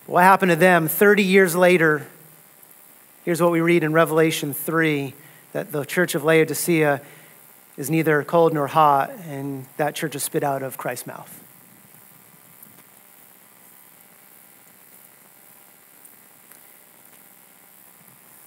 What 0.07 0.23
happened 0.23 0.51
to 0.51 0.57
them 0.57 0.89
30 0.89 1.23
years 1.23 1.57
later? 1.57 2.07
Here's 3.25 3.41
what 3.41 3.53
we 3.53 3.63
read 3.63 3.85
in 3.85 3.95
Revelation 3.95 4.53
3 4.53 5.15
that 5.53 5.73
the 5.73 5.87
church 5.87 6.15
of 6.15 6.25
Laodicea 6.25 7.01
is 7.79 7.89
neither 7.89 8.23
cold 8.23 8.53
nor 8.53 8.67
hot, 8.67 9.11
and 9.27 9.65
that 9.79 9.95
church 9.95 10.15
is 10.15 10.23
spit 10.23 10.45
out 10.45 10.63
of 10.63 10.77
Christ's 10.77 11.07
mouth. 11.07 11.43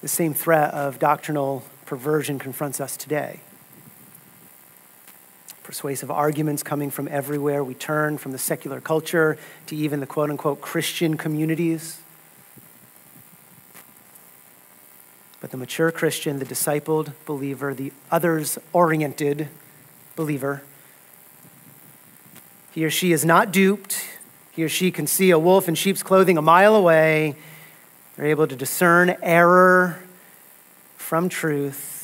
The 0.02 0.08
same 0.08 0.36
threat 0.36 0.72
of 0.76 1.00
doctrinal 1.00 1.64
perversion 1.88 2.38
confronts 2.38 2.80
us 2.80 2.96
today 2.96 3.40
persuasive 5.64 6.10
arguments 6.10 6.64
coming 6.64 6.90
from 6.90 7.10
everywhere 7.10 7.62
we 7.62 7.74
turn, 7.74 8.18
from 8.18 8.32
the 8.32 8.38
secular 8.38 8.80
culture 8.80 9.38
to 9.66 9.76
even 9.76 10.00
the 10.00 10.08
quote 10.08 10.30
unquote 10.30 10.62
Christian 10.62 11.18
communities. 11.18 12.00
But 15.40 15.52
the 15.52 15.58
mature 15.58 15.92
Christian, 15.92 16.40
the 16.40 16.46
discipled 16.46 17.14
believer, 17.26 17.74
the 17.74 17.94
others 18.10 18.58
oriented 18.74 19.50
believer, 20.16 20.64
he 22.72 22.86
or 22.86 22.90
she 22.90 23.12
is 23.12 23.26
not 23.26 23.52
duped. 23.52 24.06
He 24.52 24.64
or 24.64 24.70
she 24.70 24.92
can 24.92 25.08
see 25.08 25.32
a 25.32 25.40
wolf 25.40 25.68
in 25.68 25.76
sheep's 25.76 26.04
clothing 26.04 26.38
a 26.38 26.42
mile 26.42 26.76
away. 26.76 27.36
They're 28.16 28.28
able 28.28 28.48
to 28.48 28.56
discern 28.56 29.16
error 29.22 30.00
from 30.96 31.30
truth 31.30 31.98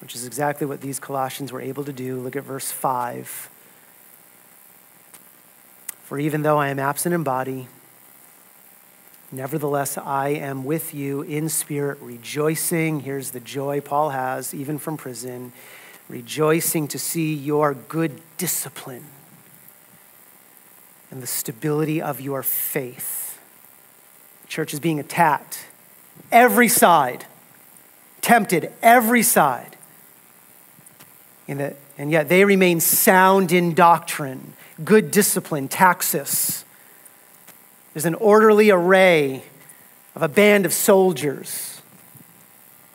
which 0.00 0.14
is 0.14 0.26
exactly 0.26 0.66
what 0.66 0.80
these 0.80 0.98
Colossians 0.98 1.52
were 1.52 1.60
able 1.60 1.84
to 1.84 1.92
do. 1.92 2.18
Look 2.18 2.34
at 2.34 2.42
verse 2.42 2.72
5. 2.72 3.48
For 6.02 6.18
even 6.18 6.42
though 6.42 6.58
I 6.58 6.68
am 6.68 6.78
absent 6.78 7.14
in 7.14 7.22
body, 7.22 7.68
nevertheless 9.32 9.96
I 9.98 10.28
am 10.28 10.64
with 10.64 10.94
you 10.94 11.22
in 11.22 11.48
spirit, 11.48 11.98
rejoicing. 12.00 13.00
Here's 13.00 13.30
the 13.30 13.40
joy 13.40 13.80
Paul 13.80 14.10
has, 14.10 14.54
even 14.54 14.78
from 14.78 14.96
prison, 14.96 15.52
rejoicing 16.08 16.88
to 16.88 16.98
see 16.98 17.34
your 17.34 17.74
good 17.74 18.20
discipline 18.36 19.04
and 21.10 21.22
the 21.22 21.26
stability 21.26 22.00
of 22.00 22.20
your 22.20 22.42
faith. 22.42 23.38
Church 24.48 24.72
is 24.74 24.80
being 24.80 24.98
attacked 24.98 25.66
every 26.32 26.68
side, 26.68 27.26
tempted 28.20 28.72
every 28.82 29.22
side. 29.22 29.76
and 31.48 32.10
yet 32.10 32.28
they 32.28 32.44
remain 32.44 32.80
sound 32.80 33.52
in 33.52 33.74
doctrine, 33.74 34.54
good 34.84 35.10
discipline, 35.10 35.68
taxis. 35.68 36.64
There's 37.92 38.06
an 38.06 38.14
orderly 38.14 38.70
array 38.70 39.42
of 40.14 40.22
a 40.22 40.28
band 40.28 40.66
of 40.66 40.72
soldiers. 40.72 41.82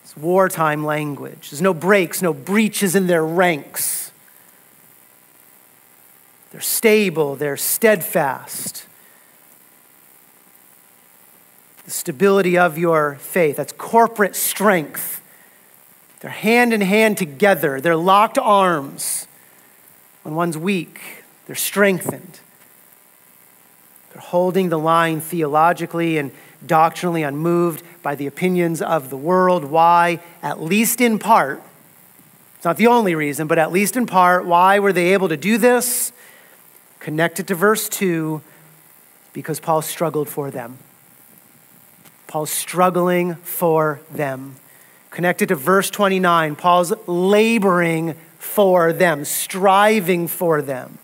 It's 0.04 0.16
wartime 0.16 0.86
language. 0.86 1.50
There's 1.50 1.62
no 1.62 1.74
breaks, 1.74 2.22
no 2.22 2.34
breaches 2.34 2.96
in 2.96 3.08
their 3.08 3.26
ranks. 3.26 4.12
They're 6.52 6.62
stable, 6.62 7.36
they're 7.36 7.58
steadfast. 7.58 8.86
The 11.84 11.92
stability 11.92 12.58
of 12.58 12.78
your 12.78 13.16
faith, 13.16 13.58
that's 13.58 13.74
corporate 13.74 14.36
strength. 14.36 15.22
They're 16.22 16.32
hand 16.32 16.74
in 16.74 16.82
hand 16.82 17.18
together, 17.18 17.82
they're 17.82 17.98
locked 17.98 18.38
arms. 18.38 19.28
When 20.24 20.34
one's 20.34 20.58
weak, 20.58 21.26
they're 21.46 21.56
strengthened. 21.56 22.40
Holding 24.18 24.70
the 24.70 24.80
line 24.80 25.22
theologically 25.22 26.18
and 26.18 26.32
doctrinally 26.66 27.24
unmoved 27.24 27.84
by 28.02 28.16
the 28.16 28.28
opinions 28.28 28.82
of 28.82 29.10
the 29.10 29.18
world. 29.18 29.66
Why? 29.66 30.20
At 30.42 30.62
least 30.62 31.02
in 31.02 31.20
part. 31.20 31.62
It's 32.56 32.66
not 32.66 32.78
the 32.78 32.88
only 32.88 33.14
reason, 33.14 33.48
but 33.48 33.60
at 33.60 33.72
least 33.72 33.96
in 33.96 34.06
part. 34.06 34.46
Why 34.46 34.80
were 34.80 34.94
they 34.94 35.14
able 35.14 35.30
to 35.30 35.38
do 35.38 35.58
this? 35.58 36.12
Connected 37.00 37.48
to 37.50 37.56
verse 37.56 37.88
2, 37.88 38.42
because 39.34 39.60
Paul 39.60 39.84
struggled 39.84 40.28
for 40.28 40.50
them. 40.50 40.80
Paul's 42.26 42.50
struggling 42.50 43.36
for 43.36 44.00
them. 44.12 44.56
Connected 45.12 45.50
to 45.50 45.56
verse 45.56 45.90
29, 45.92 46.56
Paul's 46.56 46.92
laboring 47.06 48.16
for 48.40 48.92
them, 48.92 49.24
striving 49.26 50.28
for 50.28 50.62
them. 50.62 50.98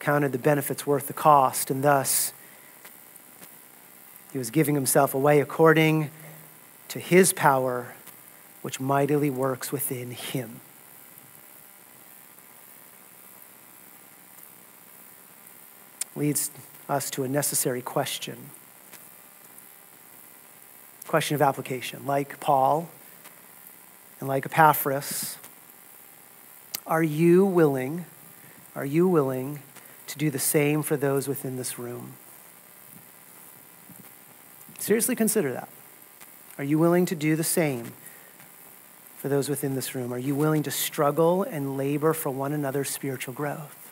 Counted 0.00 0.32
the 0.32 0.38
benefits 0.38 0.86
worth 0.86 1.06
the 1.06 1.12
cost, 1.12 1.70
and 1.70 1.82
thus 1.82 2.32
he 4.32 4.38
was 4.38 4.50
giving 4.50 4.74
himself 4.74 5.14
away 5.14 5.40
according 5.40 6.10
to 6.88 6.98
his 6.98 7.32
power, 7.32 7.94
which 8.60 8.80
mightily 8.80 9.30
works 9.30 9.70
within 9.70 10.10
him. 10.10 10.60
Leads 16.16 16.50
us 16.88 17.08
to 17.10 17.22
a 17.22 17.28
necessary 17.28 17.80
question. 17.80 18.50
Question 21.06 21.36
of 21.36 21.42
application. 21.42 22.04
Like 22.04 22.40
Paul 22.40 22.88
and 24.18 24.28
like 24.28 24.44
Epaphras, 24.44 25.38
are 26.86 27.02
you 27.02 27.44
willing? 27.44 28.04
Are 28.74 28.84
you 28.84 29.06
willing 29.06 29.60
to 30.06 30.18
do 30.18 30.30
the 30.30 30.38
same 30.38 30.82
for 30.82 30.96
those 30.96 31.28
within 31.28 31.56
this 31.56 31.78
room. 31.78 32.14
Seriously 34.78 35.16
consider 35.16 35.52
that. 35.52 35.68
Are 36.58 36.64
you 36.64 36.78
willing 36.78 37.06
to 37.06 37.14
do 37.14 37.36
the 37.36 37.44
same 37.44 37.92
for 39.16 39.28
those 39.28 39.48
within 39.48 39.74
this 39.74 39.94
room? 39.94 40.12
Are 40.12 40.18
you 40.18 40.34
willing 40.34 40.62
to 40.64 40.70
struggle 40.70 41.42
and 41.42 41.76
labor 41.76 42.12
for 42.12 42.30
one 42.30 42.52
another's 42.52 42.90
spiritual 42.90 43.34
growth? 43.34 43.84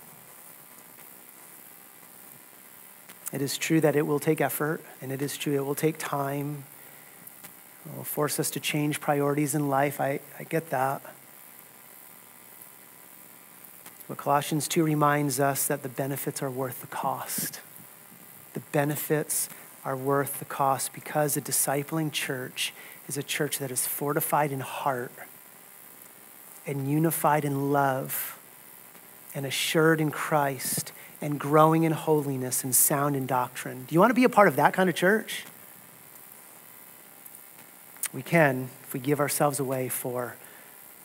It 3.32 3.40
is 3.40 3.56
true 3.56 3.80
that 3.80 3.96
it 3.96 4.06
will 4.06 4.20
take 4.20 4.42
effort, 4.42 4.82
and 5.00 5.10
it 5.10 5.22
is 5.22 5.38
true 5.38 5.54
it 5.54 5.64
will 5.64 5.74
take 5.74 5.96
time. 5.96 6.64
It 7.86 7.96
will 7.96 8.04
force 8.04 8.38
us 8.38 8.50
to 8.50 8.60
change 8.60 9.00
priorities 9.00 9.54
in 9.54 9.70
life. 9.70 10.00
I, 10.00 10.20
I 10.38 10.44
get 10.44 10.68
that. 10.70 11.02
But 14.12 14.18
Colossians 14.18 14.68
2 14.68 14.84
reminds 14.84 15.40
us 15.40 15.66
that 15.68 15.82
the 15.82 15.88
benefits 15.88 16.42
are 16.42 16.50
worth 16.50 16.82
the 16.82 16.86
cost. 16.86 17.60
The 18.52 18.60
benefits 18.60 19.48
are 19.86 19.96
worth 19.96 20.38
the 20.38 20.44
cost 20.44 20.92
because 20.92 21.34
a 21.38 21.40
discipling 21.40 22.12
church 22.12 22.74
is 23.08 23.16
a 23.16 23.22
church 23.22 23.58
that 23.58 23.70
is 23.70 23.86
fortified 23.86 24.52
in 24.52 24.60
heart 24.60 25.12
and 26.66 26.90
unified 26.90 27.46
in 27.46 27.72
love 27.72 28.38
and 29.34 29.46
assured 29.46 29.98
in 29.98 30.10
Christ 30.10 30.92
and 31.22 31.40
growing 31.40 31.84
in 31.84 31.92
holiness 31.92 32.62
and 32.62 32.74
sound 32.74 33.16
in 33.16 33.24
doctrine. 33.24 33.86
Do 33.88 33.94
you 33.94 34.00
want 34.00 34.10
to 34.10 34.14
be 34.14 34.24
a 34.24 34.28
part 34.28 34.46
of 34.46 34.56
that 34.56 34.74
kind 34.74 34.90
of 34.90 34.94
church? 34.94 35.46
We 38.12 38.20
can 38.20 38.68
if 38.82 38.92
we 38.92 39.00
give 39.00 39.20
ourselves 39.20 39.58
away 39.58 39.88
for 39.88 40.36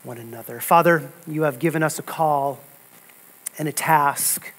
one 0.03 0.17
another. 0.17 0.59
Father, 0.59 1.09
you 1.25 1.43
have 1.43 1.57
given 1.57 1.81
us 1.81 1.99
a 1.99 2.03
call 2.03 2.59
and 3.57 3.67
a 3.67 3.71
task. 3.71 4.53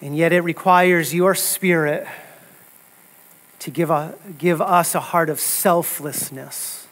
And 0.00 0.16
yet 0.16 0.32
it 0.32 0.40
requires 0.40 1.14
your 1.14 1.34
spirit 1.34 2.06
to 3.60 3.70
give, 3.70 3.90
a, 3.90 4.14
give 4.36 4.60
us 4.60 4.94
a 4.94 5.00
heart 5.00 5.30
of 5.30 5.40
selflessness. 5.40 6.86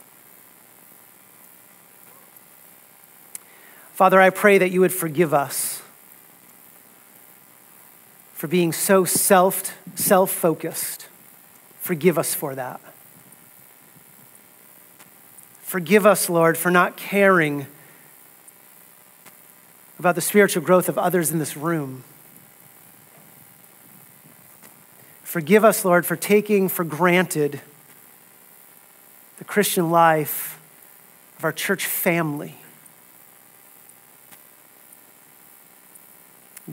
Father, 3.93 4.21
I 4.21 4.31
pray 4.31 4.59
that 4.59 4.71
you 4.71 4.81
would 4.81 4.93
forgive 4.93 5.35
us 5.35 5.83
for 8.33 8.49
being 8.49 8.73
so 8.73 9.05
self 9.05 9.77
self 9.95 10.31
focused. 10.31 11.07
Forgive 11.79 12.19
us 12.19 12.35
for 12.35 12.55
that. 12.55 12.81
Forgive 15.61 16.07
us, 16.07 16.29
Lord, 16.29 16.59
for 16.59 16.71
not 16.71 16.97
caring 16.97 17.67
about 20.03 20.17
the 20.17 20.21
spiritual 20.21 20.61
growth 20.61 20.89
of 20.89 20.99
others 20.99 21.31
in 21.31 21.39
this 21.39 21.57
room. 21.57 22.03
Forgive 25.23 25.65
us, 25.65 25.85
Lord, 25.85 26.05
for 26.05 26.17
taking 26.17 26.69
for 26.69 26.83
granted 26.83 27.61
the 29.39 29.45
Christian 29.45 29.93
life 29.93 30.61
of 31.39 31.45
our 31.45 31.53
church 31.53 31.87
family. 31.87 32.57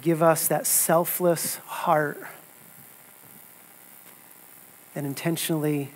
Give 0.01 0.23
us 0.23 0.47
that 0.47 0.65
selfless 0.65 1.57
heart 1.57 2.25
that 4.95 5.05
intentionally 5.05 5.91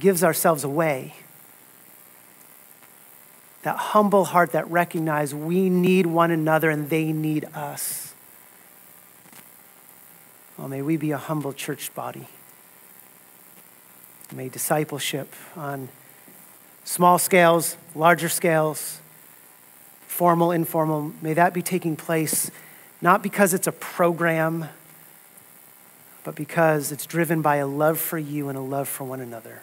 gives 0.00 0.24
ourselves 0.24 0.64
away 0.64 1.14
that 3.64 3.76
humble 3.76 4.26
heart 4.26 4.52
that 4.52 4.70
recognizes 4.70 5.34
we 5.34 5.70
need 5.70 6.06
one 6.06 6.30
another 6.30 6.70
and 6.70 6.90
they 6.90 7.12
need 7.12 7.46
us. 7.54 8.14
Well, 10.58 10.68
may 10.68 10.82
we 10.82 10.98
be 10.98 11.10
a 11.10 11.18
humble 11.18 11.52
church 11.52 11.92
body. 11.94 12.28
May 14.32 14.50
discipleship 14.50 15.32
on 15.56 15.88
small 16.84 17.18
scales, 17.18 17.76
larger 17.94 18.28
scales, 18.28 19.00
formal, 20.06 20.52
informal, 20.52 21.12
may 21.22 21.32
that 21.32 21.54
be 21.54 21.62
taking 21.62 21.96
place 21.96 22.50
not 23.00 23.22
because 23.22 23.52
it's 23.52 23.66
a 23.66 23.72
program, 23.72 24.68
but 26.22 26.34
because 26.34 26.92
it's 26.92 27.04
driven 27.04 27.42
by 27.42 27.56
a 27.56 27.66
love 27.66 27.98
for 27.98 28.18
you 28.18 28.48
and 28.48 28.56
a 28.56 28.62
love 28.62 28.88
for 28.88 29.04
one 29.04 29.20
another. 29.20 29.62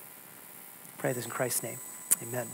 Pray 0.97 1.14
this 1.14 1.26
in 1.26 1.32
Christ's 1.32 1.64
name. 1.64 1.80
Amen. 2.22 2.47